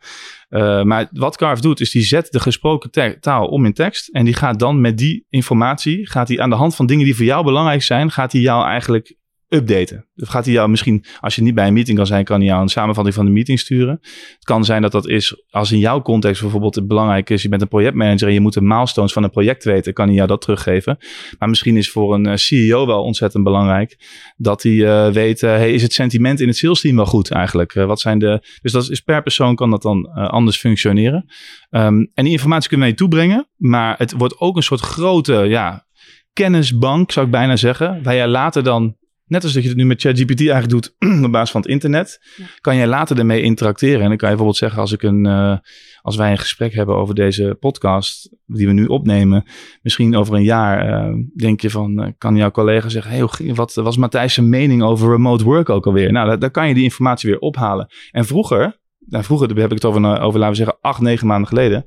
maar 0.84 1.08
wat 1.12 1.36
Carve 1.36 1.62
doet, 1.62 1.80
is 1.80 1.90
die 1.90 2.02
zet 2.02 2.30
de 2.30 2.40
gesproken 2.40 3.20
taal 3.20 3.46
om 3.46 3.64
in 3.64 3.72
tekst. 3.72 4.08
En 4.08 4.24
die 4.24 4.34
gaat 4.34 4.58
dan 4.58 4.80
met 4.80 4.98
die 4.98 5.26
informatie, 5.28 6.10
gaat 6.10 6.28
hij 6.28 6.38
aan 6.38 6.50
de 6.50 6.56
hand 6.56 6.74
van 6.74 6.86
dingen 6.86 7.04
die 7.04 7.16
voor 7.16 7.24
jou 7.24 7.44
belangrijk 7.44 7.82
zijn, 7.82 8.10
gaat 8.10 8.32
hij 8.32 8.40
jou 8.40 8.66
eigenlijk 8.66 9.16
updaten. 9.54 10.06
Dat 10.14 10.28
gaat 10.28 10.44
hij 10.44 10.54
jou 10.54 10.68
misschien, 10.68 11.04
als 11.20 11.34
je 11.34 11.42
niet 11.42 11.54
bij 11.54 11.66
een 11.66 11.72
meeting 11.72 11.96
kan 11.96 12.06
zijn, 12.06 12.24
kan 12.24 12.38
hij 12.38 12.48
jou 12.48 12.62
een 12.62 12.68
samenvatting 12.68 13.14
van 13.14 13.24
de 13.24 13.30
meeting 13.30 13.58
sturen. 13.58 13.98
Het 14.34 14.44
kan 14.44 14.64
zijn 14.64 14.82
dat 14.82 14.92
dat 14.92 15.08
is, 15.08 15.44
als 15.50 15.72
in 15.72 15.78
jouw 15.78 16.02
context 16.02 16.40
bijvoorbeeld 16.40 16.74
het 16.74 16.86
belangrijk 16.86 17.30
is, 17.30 17.42
je 17.42 17.48
bent 17.48 17.62
een 17.62 17.68
projectmanager 17.68 18.28
en 18.28 18.34
je 18.34 18.40
moet 18.40 18.52
de 18.52 18.60
milestones 18.60 19.12
van 19.12 19.22
een 19.22 19.30
project 19.30 19.64
weten, 19.64 19.92
kan 19.92 20.06
hij 20.06 20.14
jou 20.14 20.28
dat 20.28 20.40
teruggeven. 20.40 20.98
Maar 21.38 21.48
misschien 21.48 21.76
is 21.76 21.90
voor 21.90 22.14
een 22.14 22.26
eh, 22.26 22.36
CEO 22.36 22.86
wel 22.86 23.02
ontzettend 23.02 23.44
belangrijk 23.44 23.96
dat 24.36 24.62
hij 24.62 24.72
uh, 24.72 25.08
weet, 25.08 25.42
uh, 25.42 25.50
hey, 25.50 25.72
is 25.72 25.82
het 25.82 25.92
sentiment 25.92 26.40
in 26.40 26.48
het 26.48 26.56
sales 26.56 26.80
team 26.80 26.96
wel 26.96 27.06
goed 27.06 27.30
eigenlijk? 27.30 27.72
wat 27.72 28.00
zijn 28.00 28.18
de, 28.18 28.42
dus 28.62 28.72
dat 28.72 28.90
is 28.90 29.00
per 29.00 29.22
persoon 29.22 29.54
kan 29.54 29.70
dat 29.70 29.82
dan 29.82 30.12
anders 30.12 30.56
functioneren. 30.56 31.24
Um, 31.70 32.10
en 32.14 32.24
die 32.24 32.32
informatie 32.32 32.68
kunnen 32.68 32.86
wij 32.86 32.96
toebrengen, 32.96 33.48
maar 33.56 33.94
het 33.98 34.12
wordt 34.12 34.38
ook 34.38 34.56
een 34.56 34.62
soort 34.62 34.80
grote, 34.80 35.34
ja, 35.34 35.86
kennisbank, 36.32 37.12
zou 37.12 37.26
ik 37.26 37.32
bijna 37.32 37.56
zeggen, 37.56 38.02
waar 38.02 38.14
je 38.14 38.28
later 38.28 38.62
dan 38.62 38.96
Net 39.32 39.42
als 39.42 39.52
dat 39.52 39.62
je 39.62 39.68
het 39.68 39.78
nu 39.78 39.84
met 39.84 40.00
ChatGPT 40.00 40.40
eigenlijk 40.40 40.70
doet 40.70 40.94
op 41.24 41.32
basis 41.32 41.50
van 41.50 41.60
het 41.60 41.70
internet, 41.70 42.20
kan 42.60 42.76
je 42.76 42.86
later 42.86 43.18
ermee 43.18 43.42
interacteren. 43.42 44.00
En 44.00 44.08
dan 44.08 44.16
kan 44.16 44.28
je 44.28 44.36
bijvoorbeeld 44.36 44.56
zeggen, 44.56 44.80
als, 44.80 44.92
ik 44.92 45.02
een, 45.02 45.26
uh, 45.26 45.56
als 46.02 46.16
wij 46.16 46.30
een 46.30 46.38
gesprek 46.38 46.74
hebben 46.74 46.96
over 46.96 47.14
deze 47.14 47.56
podcast 47.60 48.36
die 48.46 48.66
we 48.66 48.72
nu 48.72 48.86
opnemen, 48.86 49.44
misschien 49.82 50.16
over 50.16 50.34
een 50.34 50.42
jaar, 50.42 51.08
uh, 51.08 51.14
denk 51.36 51.60
je 51.60 51.70
van, 51.70 52.00
uh, 52.00 52.08
kan 52.18 52.36
jouw 52.36 52.50
collega 52.50 52.88
zeggen, 52.88 53.10
hey, 53.12 53.54
wat 53.54 53.74
was 53.74 53.96
Matthijs' 53.96 54.38
mening 54.38 54.82
over 54.82 55.10
remote 55.10 55.44
work 55.44 55.68
ook 55.68 55.86
alweer? 55.86 56.12
Nou, 56.12 56.38
daar 56.38 56.50
kan 56.50 56.68
je 56.68 56.74
die 56.74 56.84
informatie 56.84 57.30
weer 57.30 57.38
ophalen. 57.38 57.86
En 58.10 58.24
vroeger, 58.24 58.80
nou, 58.98 59.24
vroeger 59.24 59.48
heb 59.48 59.70
ik 59.70 59.70
het 59.70 59.84
over, 59.84 60.20
over, 60.20 60.38
laten 60.38 60.48
we 60.48 60.64
zeggen, 60.64 60.78
acht, 60.80 61.00
negen 61.00 61.26
maanden 61.26 61.48
geleden, 61.48 61.86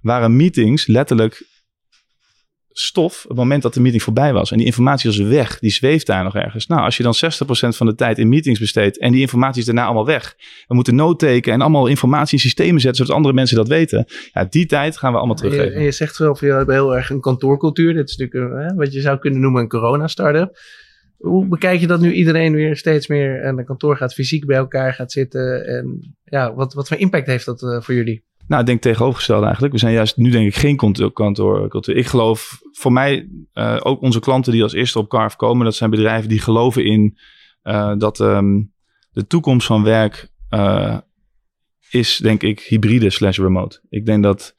waren 0.00 0.36
meetings 0.36 0.86
letterlijk 0.86 1.50
stof 2.72 3.24
het 3.28 3.36
moment 3.36 3.62
dat 3.62 3.74
de 3.74 3.80
meeting 3.80 4.02
voorbij 4.02 4.32
was. 4.32 4.50
En 4.50 4.56
die 4.56 4.66
informatie 4.66 5.10
was 5.10 5.18
weg, 5.18 5.58
die 5.58 5.70
zweeft 5.70 6.06
daar 6.06 6.24
nog 6.24 6.34
ergens. 6.34 6.66
Nou, 6.66 6.82
als 6.82 6.96
je 6.96 7.02
dan 7.02 7.14
60% 7.14 7.18
van 7.76 7.86
de 7.86 7.94
tijd 7.94 8.18
in 8.18 8.28
meetings 8.28 8.60
besteedt 8.60 8.98
en 8.98 9.12
die 9.12 9.20
informatie 9.20 9.60
is 9.60 9.66
daarna 9.66 9.84
allemaal 9.84 10.06
weg. 10.06 10.36
We 10.66 10.74
moeten 10.74 10.94
noodteken 10.94 11.52
en 11.52 11.60
allemaal 11.60 11.86
informatie 11.86 12.32
in 12.32 12.42
systemen 12.42 12.80
zetten 12.80 12.96
zodat 12.96 13.16
andere 13.16 13.34
mensen 13.34 13.56
dat 13.56 13.68
weten. 13.68 14.06
Ja, 14.32 14.44
die 14.44 14.66
tijd 14.66 14.98
gaan 14.98 15.12
we 15.12 15.18
allemaal 15.18 15.36
teruggeven. 15.36 15.74
En 15.74 15.82
je, 15.82 15.90
zegt 15.90 16.14
zelf, 16.14 16.40
je 16.40 16.46
hebt 16.46 16.70
heel 16.70 16.96
erg 16.96 17.10
een 17.10 17.20
kantoorcultuur. 17.20 17.94
Dit 17.94 18.08
is 18.08 18.16
natuurlijk 18.16 18.68
hè, 18.68 18.74
wat 18.74 18.92
je 18.92 19.00
zou 19.00 19.18
kunnen 19.18 19.40
noemen 19.40 19.62
een 19.62 19.68
corona-startup. 19.68 20.58
Hoe 21.18 21.46
bekijk 21.46 21.80
je 21.80 21.86
dat 21.86 22.00
nu 22.00 22.12
iedereen 22.12 22.54
weer 22.54 22.76
steeds 22.76 23.06
meer 23.06 23.44
aan 23.44 23.56
de 23.56 23.64
kantoor 23.64 23.96
gaat, 23.96 24.14
fysiek 24.14 24.46
bij 24.46 24.56
elkaar 24.56 24.92
gaat 24.94 25.12
zitten? 25.12 25.66
En 25.66 26.14
ja, 26.24 26.54
wat, 26.54 26.74
wat 26.74 26.88
voor 26.88 26.96
impact 26.96 27.26
heeft 27.26 27.44
dat 27.44 27.62
uh, 27.62 27.80
voor 27.80 27.94
jullie? 27.94 28.24
Nou, 28.46 28.60
ik 28.60 28.66
denk 28.66 28.80
tegenovergesteld 28.80 29.42
eigenlijk. 29.42 29.72
We 29.72 29.78
zijn 29.78 29.92
juist 29.92 30.16
nu 30.16 30.30
denk 30.30 30.46
ik 30.46 30.54
geen 30.54 30.76
kantoorcultuur. 31.12 31.96
Ik 31.96 32.06
geloof, 32.06 32.60
voor 32.72 32.92
mij, 32.92 33.28
uh, 33.54 33.76
ook 33.82 34.00
onze 34.00 34.20
klanten 34.20 34.52
die 34.52 34.62
als 34.62 34.72
eerste 34.72 34.98
op 34.98 35.08
Carve 35.08 35.36
komen, 35.36 35.64
dat 35.64 35.74
zijn 35.74 35.90
bedrijven 35.90 36.28
die 36.28 36.40
geloven 36.40 36.84
in 36.84 37.18
uh, 37.64 37.92
dat 37.98 38.20
um, 38.20 38.72
de 39.10 39.26
toekomst 39.26 39.66
van 39.66 39.82
werk 39.82 40.30
uh, 40.50 40.96
is, 41.90 42.16
denk 42.16 42.42
ik, 42.42 42.60
hybride 42.60 43.10
slash 43.10 43.38
remote. 43.38 43.80
Ik 43.88 44.06
denk 44.06 44.22
dat 44.22 44.56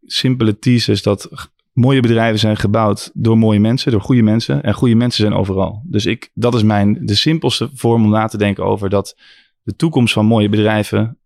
simpele 0.00 0.58
teasers 0.58 1.02
dat 1.02 1.28
mooie 1.72 2.00
bedrijven 2.00 2.38
zijn 2.38 2.56
gebouwd 2.56 3.10
door 3.14 3.38
mooie 3.38 3.60
mensen, 3.60 3.92
door 3.92 4.00
goede 4.00 4.22
mensen. 4.22 4.62
En 4.62 4.74
goede 4.74 4.94
mensen 4.94 5.26
zijn 5.26 5.38
overal. 5.38 5.82
Dus 5.86 6.06
ik, 6.06 6.30
dat 6.34 6.54
is 6.54 6.62
mijn, 6.62 7.06
de 7.06 7.14
simpelste 7.14 7.70
vorm 7.74 8.04
om 8.04 8.10
na 8.10 8.26
te 8.26 8.38
denken 8.38 8.64
over 8.64 8.88
dat 8.88 9.16
de 9.62 9.76
toekomst 9.76 10.12
van 10.14 10.26
mooie 10.26 10.48
bedrijven 10.48 11.18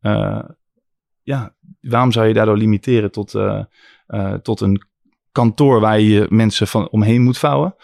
ja, 1.29 1.55
waarom 1.81 2.13
zou 2.13 2.27
je 2.27 2.35
daardoor 2.35 2.57
limiteren 2.57 3.11
tot, 3.11 3.35
uh, 3.35 3.63
uh, 4.09 4.35
tot 4.35 4.61
een 4.61 4.83
kantoor 5.33 5.81
waar 5.81 6.01
je 6.01 6.27
mensen 6.29 6.67
van 6.67 6.89
omheen 6.89 7.23
moet 7.23 7.39
vouwen? 7.39 7.75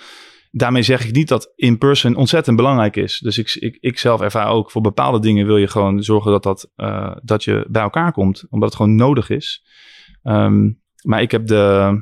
Daarmee 0.50 0.82
zeg 0.82 1.04
ik 1.04 1.14
niet 1.14 1.28
dat 1.28 1.52
in-person 1.56 2.16
ontzettend 2.16 2.56
belangrijk 2.56 2.96
is. 2.96 3.18
Dus 3.18 3.38
ik, 3.38 3.54
ik, 3.54 3.76
ik 3.80 3.98
zelf 3.98 4.20
ervaar 4.20 4.48
ook 4.48 4.70
voor 4.70 4.82
bepaalde 4.82 5.20
dingen 5.20 5.46
wil 5.46 5.56
je 5.56 5.68
gewoon 5.68 6.02
zorgen 6.02 6.30
dat, 6.30 6.42
dat, 6.42 6.70
uh, 6.76 7.16
dat 7.22 7.44
je 7.44 7.66
bij 7.68 7.82
elkaar 7.82 8.12
komt, 8.12 8.44
omdat 8.50 8.68
het 8.68 8.76
gewoon 8.76 8.96
nodig 8.96 9.30
is. 9.30 9.66
Um, 10.22 10.82
maar 11.02 11.22
ik 11.22 11.30
heb 11.30 11.46
de, 11.46 11.96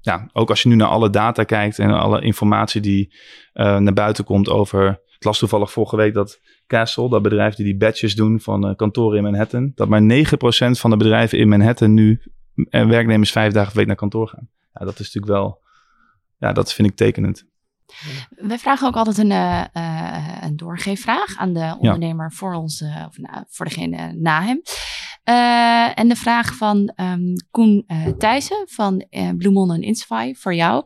ja, 0.00 0.28
ook 0.32 0.50
als 0.50 0.62
je 0.62 0.68
nu 0.68 0.74
naar 0.74 0.88
alle 0.88 1.10
data 1.10 1.44
kijkt 1.44 1.78
en 1.78 1.90
alle 1.90 2.20
informatie 2.20 2.80
die 2.80 3.14
naar 3.52 3.92
buiten 3.92 4.24
komt 4.24 4.48
over. 4.48 5.00
Ik 5.20 5.26
las 5.26 5.38
toevallig 5.38 5.72
vorige 5.72 5.96
week 5.96 6.14
dat 6.14 6.40
Castle, 6.66 7.08
dat 7.08 7.22
bedrijf 7.22 7.54
die 7.54 7.64
die 7.64 7.76
badges 7.76 8.14
doen 8.14 8.40
van 8.40 8.68
uh, 8.68 8.76
kantoren 8.76 9.16
in 9.16 9.22
Manhattan, 9.22 9.72
dat 9.74 9.88
maar 9.88 10.02
9% 10.02 10.04
van 10.70 10.90
de 10.90 10.96
bedrijven 10.96 11.38
in 11.38 11.48
Manhattan 11.48 11.94
nu 11.94 12.22
en 12.54 12.66
eh, 12.82 12.88
werknemers 12.88 13.32
vijf 13.32 13.52
dagen 13.52 13.68
per 13.68 13.76
week 13.76 13.86
naar 13.86 13.96
kantoor 13.96 14.28
gaan. 14.28 14.48
Ja, 14.72 14.84
dat 14.84 14.98
is 14.98 15.12
natuurlijk 15.12 15.32
wel, 15.32 15.60
ja, 16.38 16.52
dat 16.52 16.72
vind 16.72 16.88
ik 16.88 16.96
tekenend. 16.96 17.46
We 18.28 18.58
vragen 18.58 18.86
ook 18.86 18.94
altijd 18.94 19.18
een, 19.18 19.30
uh, 19.30 19.64
uh, 19.76 20.36
een 20.40 20.56
doorgeefvraag 20.56 21.36
aan 21.36 21.52
de 21.52 21.76
ondernemer 21.78 22.32
voor 22.32 22.54
ons, 22.54 22.80
uh, 22.80 23.04
of 23.08 23.18
nou, 23.18 23.44
voor 23.48 23.66
degene 23.66 24.12
na 24.12 24.42
hem. 24.42 24.62
En 25.94 26.08
de 26.08 26.16
vraag 26.16 26.54
van 26.54 26.92
um, 26.96 27.32
Koen 27.50 27.86
Thijssen 28.18 28.64
van 28.68 29.04
Bloemon 29.36 29.72
en 29.72 29.82
Inspire 29.82 30.34
voor 30.34 30.54
jou 30.54 30.84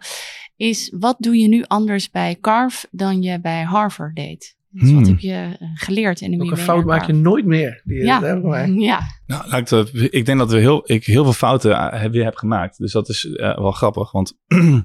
is: 0.56 0.94
wat 0.98 1.16
doe 1.18 1.36
je 1.36 1.48
nu 1.48 1.64
anders 1.66 2.10
bij 2.10 2.36
Carve 2.40 2.86
dan 2.90 3.22
je 3.22 3.40
bij 3.40 3.62
Harvard 3.62 4.16
deed? 4.16 4.56
Dus 4.74 4.92
wat 4.92 5.00
hmm. 5.00 5.10
heb 5.10 5.18
je 5.18 5.56
eh, 5.60 5.68
geleerd 5.74 6.20
in 6.20 6.30
de 6.30 6.44
Ook 6.44 6.50
een 6.50 6.56
fout 6.56 6.84
maak 6.84 7.06
je 7.06 7.12
nooit 7.12 7.44
meer. 7.44 7.82
Die 7.84 8.04
ja. 8.04 8.20
ja. 8.76 9.00
Nou, 9.26 9.56
ik, 9.56 9.70
ik 10.12 10.26
denk 10.26 10.38
dat 10.38 10.50
we 10.50 10.58
heel, 10.58 10.82
ik 10.86 11.04
heel 11.04 11.22
veel 11.22 11.32
fouten 11.32 11.70
uh, 11.70 12.04
weer 12.04 12.24
heb 12.24 12.36
gemaakt. 12.36 12.78
Dus 12.78 12.92
dat 12.92 13.08
is 13.08 13.24
uh, 13.24 13.58
wel 13.58 13.72
grappig. 13.72 14.12
Want 14.12 14.38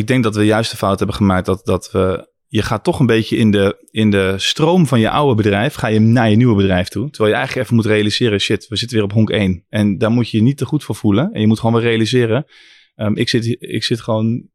ik 0.00 0.06
denk 0.06 0.22
dat 0.22 0.36
we 0.36 0.44
juist 0.44 0.70
de 0.70 0.76
fout 0.76 0.98
hebben 0.98 1.16
gemaakt 1.16 1.46
dat, 1.46 1.64
dat 1.64 1.90
we... 1.90 2.34
Je 2.48 2.62
gaat 2.62 2.84
toch 2.84 3.00
een 3.00 3.06
beetje 3.06 3.36
in 3.36 3.50
de, 3.50 3.86
in 3.90 4.10
de 4.10 4.34
stroom 4.36 4.86
van 4.86 5.00
je 5.00 5.10
oude 5.10 5.34
bedrijf, 5.34 5.74
ga 5.74 5.86
je 5.86 6.00
naar 6.00 6.30
je 6.30 6.36
nieuwe 6.36 6.56
bedrijf 6.56 6.88
toe. 6.88 7.10
Terwijl 7.10 7.30
je 7.30 7.36
eigenlijk 7.36 7.66
even 7.66 7.76
moet 7.76 7.92
realiseren, 7.92 8.40
shit, 8.40 8.68
we 8.68 8.76
zitten 8.76 8.96
weer 8.96 9.06
op 9.06 9.12
honk 9.12 9.30
1. 9.30 9.64
En 9.68 9.98
daar 9.98 10.10
moet 10.10 10.30
je 10.30 10.36
je 10.36 10.42
niet 10.42 10.56
te 10.56 10.64
goed 10.64 10.84
voor 10.84 10.94
voelen. 10.94 11.32
En 11.32 11.40
je 11.40 11.46
moet 11.46 11.58
gewoon 11.60 11.74
weer 11.80 11.90
realiseren, 11.90 12.46
um, 12.96 13.16
ik, 13.16 13.28
zit, 13.28 13.56
ik 13.58 13.84
zit 13.84 14.00
gewoon 14.00 14.48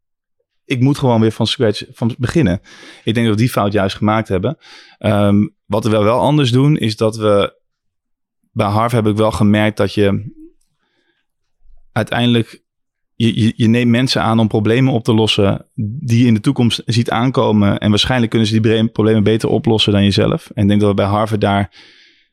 ik 0.65 0.79
moet 0.79 0.97
gewoon 0.97 1.21
weer 1.21 1.31
van 1.31 1.47
scratch 1.47 1.83
van 1.91 2.15
beginnen. 2.17 2.61
Ik 3.03 3.13
denk 3.13 3.25
dat 3.25 3.35
we 3.35 3.41
die 3.41 3.51
fout 3.51 3.73
juist 3.73 3.95
gemaakt 3.95 4.27
hebben. 4.27 4.57
Um, 4.99 5.55
wat 5.65 5.83
we 5.83 5.89
wel 5.89 6.19
anders 6.19 6.51
doen, 6.51 6.77
is 6.77 6.95
dat 6.95 7.15
we 7.15 7.59
bij 8.51 8.67
Harv 8.67 8.93
heb 8.93 9.07
ik 9.07 9.15
wel 9.15 9.31
gemerkt 9.31 9.77
dat 9.77 9.93
je 9.93 10.33
uiteindelijk 11.91 12.63
je, 13.25 13.53
je, 13.55 13.67
neemt 13.67 13.89
mensen 13.89 14.21
aan 14.21 14.39
om 14.39 14.47
problemen 14.47 14.93
op 14.93 15.03
te 15.03 15.13
lossen 15.13 15.65
die 15.75 16.19
je 16.19 16.25
in 16.25 16.33
de 16.33 16.39
toekomst 16.39 16.81
ziet 16.85 17.09
aankomen. 17.09 17.77
En 17.77 17.89
waarschijnlijk 17.89 18.29
kunnen 18.31 18.47
ze 18.47 18.59
die 18.59 18.89
problemen 18.89 19.23
beter 19.23 19.49
oplossen 19.49 19.91
dan 19.91 20.03
jezelf. 20.03 20.49
En 20.53 20.61
ik 20.61 20.67
denk 20.67 20.79
dat 20.79 20.89
we 20.89 20.95
bij 20.95 21.05
Harvard 21.05 21.41
daar 21.41 21.75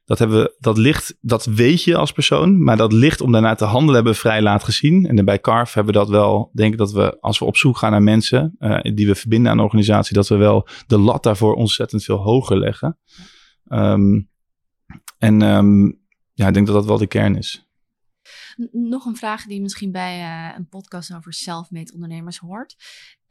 dat, 0.09 0.19
hebben 0.19 0.43
we, 0.43 0.57
dat 0.59 0.79
ligt, 0.79 1.17
dat 1.21 1.45
weet 1.45 1.83
je 1.83 1.97
als 1.97 2.13
persoon, 2.13 2.63
maar 2.63 2.77
dat 2.77 2.93
ligt 2.93 3.21
om 3.21 3.33
daarna 3.33 3.55
te 3.55 3.65
handelen 3.65 3.95
hebben 3.95 4.13
we 4.13 4.19
vrij 4.19 4.43
laat 4.43 4.65
gezien. 4.65 5.07
En 5.07 5.25
bij 5.25 5.41
Carve 5.41 5.73
hebben 5.75 5.93
we 5.93 5.99
dat 5.99 6.09
wel, 6.09 6.51
denk 6.53 6.73
ik 6.73 6.79
dat 6.79 6.93
we 6.93 7.21
als 7.21 7.39
we 7.39 7.45
op 7.45 7.57
zoek 7.57 7.79
gaan 7.79 7.91
naar 7.91 8.03
mensen 8.03 8.57
uh, 8.59 8.79
die 8.81 9.07
we 9.07 9.15
verbinden 9.15 9.51
aan 9.53 9.59
een 9.59 9.65
organisatie, 9.65 10.15
dat 10.15 10.29
we 10.29 10.37
wel 10.37 10.69
de 10.87 10.99
lat 10.99 11.23
daarvoor 11.23 11.55
ontzettend 11.55 12.05
veel 12.05 12.17
hoger 12.17 12.59
leggen. 12.59 12.99
Um, 13.69 14.29
en 15.19 15.43
um, 15.43 16.01
ja, 16.33 16.47
ik 16.47 16.55
denk 16.55 16.67
dat 16.67 16.75
dat 16.75 16.87
wel 16.87 16.99
de 16.99 17.07
kern 17.07 17.37
is. 17.37 17.68
Nog 18.73 19.05
een 19.05 19.17
vraag 19.17 19.45
die 19.45 19.61
misschien 19.61 19.93
bij 19.93 20.21
uh, 20.21 20.57
een 20.57 20.69
podcast 20.69 21.15
over 21.15 21.33
self-made 21.33 21.93
ondernemers 21.93 22.39
hoort. 22.39 22.77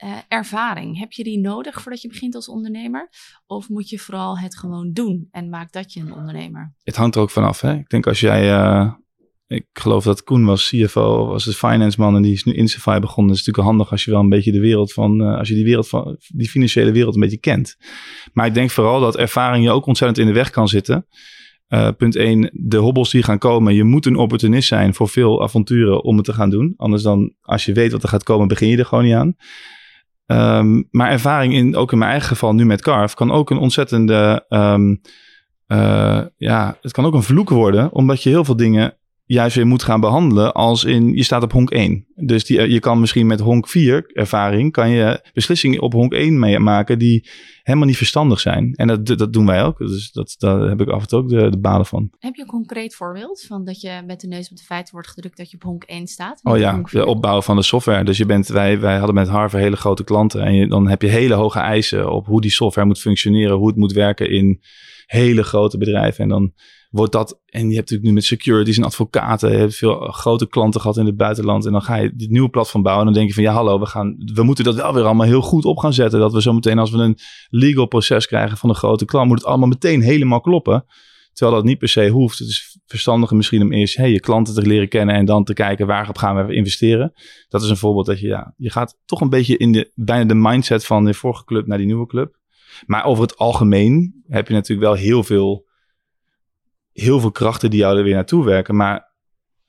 Uh, 0.03 0.17
ervaring, 0.27 0.99
heb 0.99 1.11
je 1.11 1.23
die 1.23 1.39
nodig 1.39 1.81
voordat 1.81 2.01
je 2.01 2.07
begint 2.07 2.35
als 2.35 2.49
ondernemer? 2.49 3.09
Of 3.45 3.69
moet 3.69 3.89
je 3.89 3.99
vooral 3.99 4.39
het 4.39 4.57
gewoon 4.57 4.93
doen 4.93 5.27
en 5.31 5.49
maakt 5.49 5.73
dat 5.73 5.93
je 5.93 5.99
een 5.99 6.13
ondernemer? 6.13 6.73
Het 6.83 6.95
hangt 6.95 7.15
er 7.15 7.21
ook 7.21 7.29
vanaf. 7.29 7.61
Hè? 7.61 7.73
Ik 7.73 7.89
denk 7.89 8.07
als 8.07 8.19
jij 8.19 8.51
uh, 8.51 8.93
ik 9.47 9.65
geloof 9.73 10.03
dat 10.03 10.23
Koen 10.23 10.45
was 10.45 10.69
CFO, 10.69 11.25
was 11.25 11.43
de 11.43 11.53
finance 11.53 11.99
man 11.99 12.15
en 12.15 12.21
die 12.21 12.33
is 12.33 12.43
nu 12.43 12.53
Insafai 12.53 12.99
begonnen. 12.99 13.31
Het 13.31 13.39
is 13.39 13.45
natuurlijk 13.45 13.75
handig 13.75 13.91
als 13.91 14.05
je 14.05 14.11
wel 14.11 14.19
een 14.19 14.29
beetje 14.29 14.51
de 14.51 14.59
wereld 14.59 14.93
van, 14.93 15.21
als 15.21 15.47
je 15.47 15.53
die 15.53 15.63
wereld 15.63 15.87
van, 15.87 16.17
die 16.27 16.49
financiële 16.49 16.91
wereld 16.91 17.15
een 17.15 17.21
beetje 17.21 17.39
kent. 17.39 17.75
Maar 18.33 18.45
ik 18.45 18.53
denk 18.53 18.69
vooral 18.69 18.99
dat 18.99 19.17
ervaring 19.17 19.63
je 19.63 19.71
ook 19.71 19.85
ontzettend 19.85 20.19
in 20.19 20.25
de 20.25 20.39
weg 20.39 20.49
kan 20.49 20.67
zitten. 20.67 21.07
Uh, 21.69 21.89
punt 21.97 22.15
1, 22.15 22.49
de 22.53 22.77
hobbels 22.77 23.09
die 23.09 23.23
gaan 23.23 23.37
komen. 23.37 23.73
Je 23.73 23.83
moet 23.83 24.05
een 24.05 24.15
opportunist 24.15 24.67
zijn 24.67 24.93
voor 24.93 25.09
veel 25.09 25.43
avonturen 25.43 26.03
om 26.03 26.15
het 26.15 26.25
te 26.25 26.33
gaan 26.33 26.49
doen. 26.49 26.73
Anders 26.77 27.03
dan, 27.03 27.33
als 27.41 27.65
je 27.65 27.73
weet 27.73 27.91
wat 27.91 28.03
er 28.03 28.09
gaat 28.09 28.23
komen, 28.23 28.47
begin 28.47 28.67
je 28.67 28.77
er 28.77 28.85
gewoon 28.85 29.03
niet 29.03 29.13
aan. 29.13 29.35
Um, 30.59 30.87
maar 30.91 31.11
ervaring, 31.11 31.53
in, 31.53 31.75
ook 31.75 31.91
in 31.91 31.97
mijn 31.97 32.11
eigen 32.11 32.29
geval 32.29 32.53
nu 32.53 32.65
met 32.65 32.81
Carve, 32.81 33.15
kan 33.15 33.31
ook 33.31 33.49
een 33.49 33.57
ontzettende... 33.57 34.45
Um, 34.49 35.01
uh, 35.67 36.21
ja, 36.37 36.77
het 36.81 36.91
kan 36.91 37.05
ook 37.05 37.13
een 37.13 37.23
vloek 37.23 37.49
worden, 37.49 37.91
omdat 37.91 38.23
je 38.23 38.29
heel 38.29 38.45
veel 38.45 38.55
dingen 38.55 38.97
juist 39.27 39.55
weer 39.55 39.67
moet 39.67 39.83
gaan 39.83 39.99
behandelen 39.99 40.53
als 40.53 40.83
in 40.83 41.13
je 41.13 41.23
staat 41.23 41.43
op 41.43 41.51
honk 41.51 41.69
1. 41.69 42.05
Dus 42.15 42.45
die, 42.45 42.69
je 42.69 42.79
kan 42.79 42.99
misschien 42.99 43.27
met 43.27 43.39
honk 43.39 43.67
4 43.67 44.09
ervaring 44.13 44.71
kan 44.71 44.89
je 44.89 45.29
beslissingen 45.33 45.81
op 45.81 45.93
honk 45.93 46.13
1 46.13 46.39
mee 46.39 46.59
maken 46.59 46.99
die 46.99 47.29
helemaal 47.63 47.87
niet 47.87 47.97
verstandig 47.97 48.39
zijn. 48.39 48.73
En 48.75 48.87
dat, 48.87 49.05
dat 49.05 49.33
doen 49.33 49.45
wij 49.45 49.63
ook. 49.63 49.77
Dus 49.77 50.11
dat, 50.11 50.35
daar 50.37 50.59
heb 50.59 50.81
ik 50.81 50.89
af 50.89 51.01
en 51.01 51.07
toe 51.07 51.19
ook 51.19 51.29
de, 51.29 51.49
de 51.49 51.59
baden 51.59 51.85
van. 51.85 52.09
Heb 52.19 52.35
je 52.35 52.41
een 52.41 52.47
concreet 52.47 52.95
voorbeeld 52.95 53.45
van 53.47 53.65
dat 53.65 53.81
je 53.81 54.01
met 54.05 54.21
de 54.21 54.27
neus 54.27 54.49
op 54.49 54.57
de 54.57 54.63
feiten 54.63 54.93
wordt 54.93 55.07
gedrukt 55.07 55.37
dat 55.37 55.51
je 55.51 55.55
op 55.55 55.63
honk 55.63 55.83
1 55.83 56.07
staat? 56.07 56.39
Oh 56.43 56.57
ja, 56.57 56.81
de 56.91 57.05
opbouw 57.05 57.41
van 57.41 57.55
de 57.55 57.63
software. 57.63 58.03
Dus 58.03 58.17
je 58.17 58.25
bent, 58.25 58.47
wij, 58.47 58.79
wij 58.79 58.97
hadden 58.97 59.15
met 59.15 59.27
Harvard 59.27 59.63
hele 59.63 59.75
grote 59.75 60.03
klanten 60.03 60.41
en 60.43 60.53
je, 60.53 60.67
dan 60.67 60.87
heb 60.87 61.01
je 61.01 61.07
hele 61.07 61.33
hoge 61.33 61.59
eisen 61.59 62.11
op 62.11 62.25
hoe 62.25 62.41
die 62.41 62.51
software 62.51 62.87
moet 62.87 62.99
functioneren, 62.99 63.57
hoe 63.57 63.67
het 63.67 63.77
moet 63.77 63.93
werken 63.93 64.29
in 64.29 64.61
hele 65.05 65.43
grote 65.43 65.77
bedrijven. 65.77 66.23
En 66.23 66.29
dan 66.29 66.53
wordt 66.89 67.11
dat, 67.11 67.41
en 67.45 67.69
je 67.69 67.75
hebt 67.75 67.77
natuurlijk 67.77 68.07
nu 68.07 68.13
met 68.13 68.23
securities 68.23 68.77
en 68.77 68.83
advocaten, 68.83 69.51
je 69.51 69.57
hebt 69.57 69.75
veel 69.75 69.99
grote 69.99 70.47
klanten 70.47 70.81
gehad 70.81 70.97
in 70.97 71.05
het 71.05 71.17
buitenland. 71.17 71.65
En 71.65 71.71
dan 71.71 71.81
ga 71.81 71.95
je 71.95 72.15
dit 72.15 72.29
nieuwe 72.29 72.49
platform 72.49 72.83
bouwen 72.83 73.07
en 73.07 73.13
dan 73.13 73.21
denk 73.21 73.35
je 73.35 73.41
van 73.41 73.51
ja, 73.51 73.57
hallo, 73.57 73.79
we, 73.79 73.85
gaan, 73.85 74.15
we 74.33 74.43
moeten 74.43 74.63
dat 74.63 74.75
wel 74.75 74.93
weer 74.93 75.03
allemaal 75.03 75.25
heel 75.25 75.41
goed 75.41 75.65
op 75.65 75.77
gaan 75.77 75.93
zetten. 75.93 76.19
Dat 76.19 76.33
we 76.33 76.41
zo 76.41 76.53
meteen 76.53 76.79
als 76.79 76.91
we 76.91 76.97
een 76.97 77.17
legal 77.49 77.85
proces 77.85 78.27
krijgen 78.27 78.57
van 78.57 78.69
een 78.69 78.75
grote 78.75 79.05
klant, 79.05 79.27
moet 79.27 79.37
het 79.37 79.47
allemaal 79.47 79.67
meteen 79.67 80.01
helemaal 80.01 80.41
kloppen. 80.41 80.85
Terwijl 81.33 81.57
dat 81.57 81.67
niet 81.67 81.77
per 81.77 81.89
se 81.89 82.09
hoeft. 82.09 82.39
Het 82.39 82.47
is 82.47 82.79
verstandiger 82.85 83.37
misschien 83.37 83.61
om 83.61 83.71
eerst 83.71 83.97
je 83.97 84.19
klanten 84.19 84.53
te 84.53 84.67
leren 84.67 84.87
kennen 84.87 85.15
en 85.15 85.25
dan 85.25 85.43
te 85.43 85.53
kijken 85.53 85.87
waarop 85.87 86.17
gaan 86.17 86.45
we 86.45 86.53
investeren. 86.53 87.13
Dat 87.49 87.61
is 87.61 87.69
een 87.69 87.77
voorbeeld 87.77 88.05
dat 88.05 88.19
je, 88.19 88.27
ja, 88.27 88.53
je 88.57 88.69
gaat 88.69 88.97
toch 89.05 89.21
een 89.21 89.29
beetje 89.29 89.57
in 89.57 89.71
de, 89.71 89.91
bijna 89.95 90.25
de 90.25 90.35
mindset 90.35 90.85
van 90.85 91.05
de 91.05 91.13
vorige 91.13 91.43
club 91.43 91.67
naar 91.67 91.77
die 91.77 91.87
nieuwe 91.87 92.07
club. 92.07 92.35
Maar 92.85 93.05
over 93.05 93.23
het 93.23 93.37
algemeen 93.37 94.23
heb 94.27 94.47
je 94.47 94.53
natuurlijk 94.53 94.87
wel 94.87 94.97
heel 94.97 95.23
veel 95.23 95.66
heel 97.01 97.19
veel 97.19 97.31
krachten 97.31 97.69
die 97.69 97.79
jou 97.79 97.97
er 97.97 98.03
weer 98.03 98.13
naartoe 98.13 98.45
werken. 98.45 98.75
Maar 98.75 99.15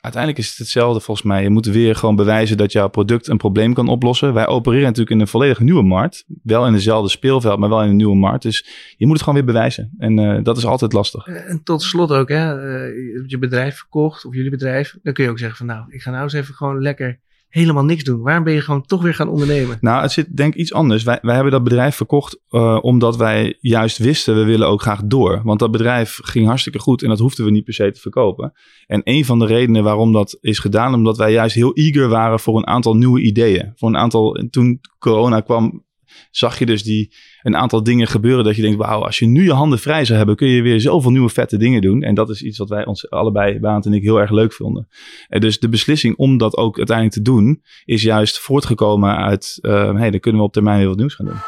uiteindelijk 0.01 0.43
is 0.43 0.49
het 0.49 0.59
hetzelfde 0.59 1.01
volgens 1.01 1.27
mij. 1.27 1.43
Je 1.43 1.51
moet 1.51 1.67
weer 1.67 1.95
gewoon 1.97 2.17
bewijzen 2.17 2.57
dat 2.57 2.73
jouw 2.73 2.89
product 2.89 3.29
een 3.29 3.37
probleem 3.37 3.75
kan 3.75 3.89
oplossen. 3.89 4.35
Wij 4.35 4.47
opereren 4.47 4.85
natuurlijk 4.85 5.11
in 5.11 5.21
een 5.21 5.29
volledig 5.29 5.61
nieuwe 5.61 5.83
markt. 5.83 6.25
Wel 6.43 6.67
in 6.67 6.73
dezelfde 6.73 7.11
speelveld, 7.11 7.59
maar 7.59 7.69
wel 7.69 7.83
in 7.83 7.89
een 7.89 7.97
nieuwe 7.97 8.17
markt. 8.17 8.43
Dus 8.43 8.67
je 8.97 9.07
moet 9.07 9.15
het 9.15 9.25
gewoon 9.25 9.45
weer 9.45 9.53
bewijzen. 9.53 9.95
En 9.99 10.19
uh, 10.19 10.39
dat 10.43 10.57
is 10.57 10.67
altijd 10.67 10.93
lastig. 10.93 11.27
En 11.27 11.63
tot 11.63 11.83
slot 11.83 12.11
ook, 12.11 12.29
hè, 12.29 12.57
uh, 12.57 13.25
je 13.27 13.39
bedrijf 13.39 13.77
verkocht, 13.77 14.25
of 14.25 14.35
jullie 14.35 14.51
bedrijf. 14.51 14.97
Dan 15.03 15.13
kun 15.13 15.25
je 15.25 15.31
ook 15.31 15.39
zeggen 15.39 15.57
van 15.57 15.67
nou, 15.67 15.85
ik 15.89 16.03
ga 16.03 16.11
nou 16.11 16.23
eens 16.23 16.33
even 16.33 16.55
gewoon 16.55 16.83
lekker 16.83 17.21
helemaal 17.49 17.85
niks 17.85 18.05
doen? 18.05 18.21
Waarom 18.21 18.45
ben 18.45 18.53
je 18.53 18.61
gewoon 18.61 18.87
toch 18.87 19.03
weer 19.03 19.15
gaan 19.15 19.29
ondernemen? 19.29 19.79
Nou, 19.81 20.03
het 20.03 20.13
zit 20.13 20.37
denk 20.37 20.55
ik 20.55 20.61
iets 20.61 20.73
anders. 20.73 21.03
Wij, 21.03 21.19
wij 21.23 21.35
hebben 21.35 21.53
dat 21.53 21.65
bedrijf 21.65 21.97
verkocht 21.97 22.41
uh, 22.51 22.79
omdat 22.81 23.17
wij 23.17 23.57
juist 23.61 23.99
wisten, 23.99 24.35
we 24.35 24.45
willen 24.45 24.69
ook 24.69 24.83
graag 24.83 25.01
door. 25.05 25.41
Want 25.45 25.59
dat 25.59 25.71
bedrijf 25.71 26.19
ging 26.23 26.47
hartstikke 26.47 26.79
goed 26.79 27.03
en 27.03 27.09
dat 27.09 27.19
hoefden 27.19 27.45
we 27.45 27.51
niet 27.51 27.65
per 27.65 27.75
se 27.75 27.91
te 27.93 28.01
verkopen. 28.01 28.53
En 28.87 29.01
een 29.05 29.25
van 29.25 29.39
de 29.39 29.47
redenen 29.47 29.85
waarom 29.85 30.13
dat 30.13 30.39
is 30.41 30.59
gedaan, 30.59 30.95
omdat 30.95 31.17
wij 31.17 31.33
juist 31.33 31.55
heel 31.55 31.73
eager 31.73 32.09
waren 32.09 32.41
voor 32.41 32.57
een 32.57 32.67
aantal 32.67 32.97
nieuwe 32.97 33.21
ideeën. 33.21 33.73
Voor 33.75 33.89
een 33.89 33.97
aantal, 33.97 34.47
toen 34.51 34.81
corona 34.99 35.41
kwam, 35.41 35.87
zag 36.31 36.59
je 36.59 36.67
dus 36.67 36.83
die, 36.83 37.15
een 37.43 37.57
aantal 37.57 37.83
dingen 37.83 38.07
gebeuren 38.07 38.45
dat 38.45 38.57
je 38.57 38.63
denkt, 38.63 38.79
wauw, 38.79 39.05
als 39.05 39.19
je 39.19 39.27
nu 39.27 39.45
je 39.45 39.53
handen 39.53 39.79
vrij 39.79 40.05
zou 40.05 40.19
hebben, 40.19 40.37
kun 40.37 40.49
je 40.49 40.63
weer 40.63 40.81
zoveel 40.81 41.11
nieuwe 41.11 41.29
vette 41.29 41.57
dingen 41.57 41.81
doen. 41.81 42.03
En 42.03 42.15
dat 42.15 42.31
is 42.31 42.43
iets 42.43 42.59
wat 42.59 42.69
wij 42.69 42.87
ons 42.87 43.11
allebei, 43.11 43.61
Baant 43.61 43.87
en 43.87 43.93
ik, 43.93 44.03
heel 44.03 44.21
erg 44.21 44.31
leuk 44.31 44.53
vonden. 44.53 44.89
En 45.29 45.41
dus 45.41 45.59
de 45.59 45.69
beslissing 45.69 46.17
om 46.17 46.39
dat 46.39 46.57
ook 46.57 46.77
uiteindelijk 46.77 47.17
te 47.17 47.23
doen, 47.23 47.63
is 47.85 48.03
juist 48.03 48.39
voortgekomen 48.39 49.17
uit, 49.17 49.59
uh, 49.61 49.95
hey, 49.95 50.11
dan 50.11 50.21
kunnen 50.21 50.41
we 50.41 50.47
op 50.47 50.53
termijn 50.53 50.79
weer 50.79 50.89
wat 50.89 50.97
nieuws 50.97 51.15
gaan 51.15 51.27
doen. 51.27 51.41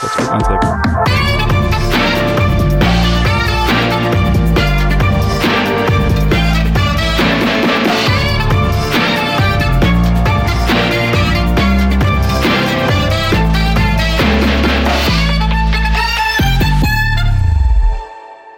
Dat 0.00 0.18
is 0.18 0.28
aantrekken. 0.28 1.37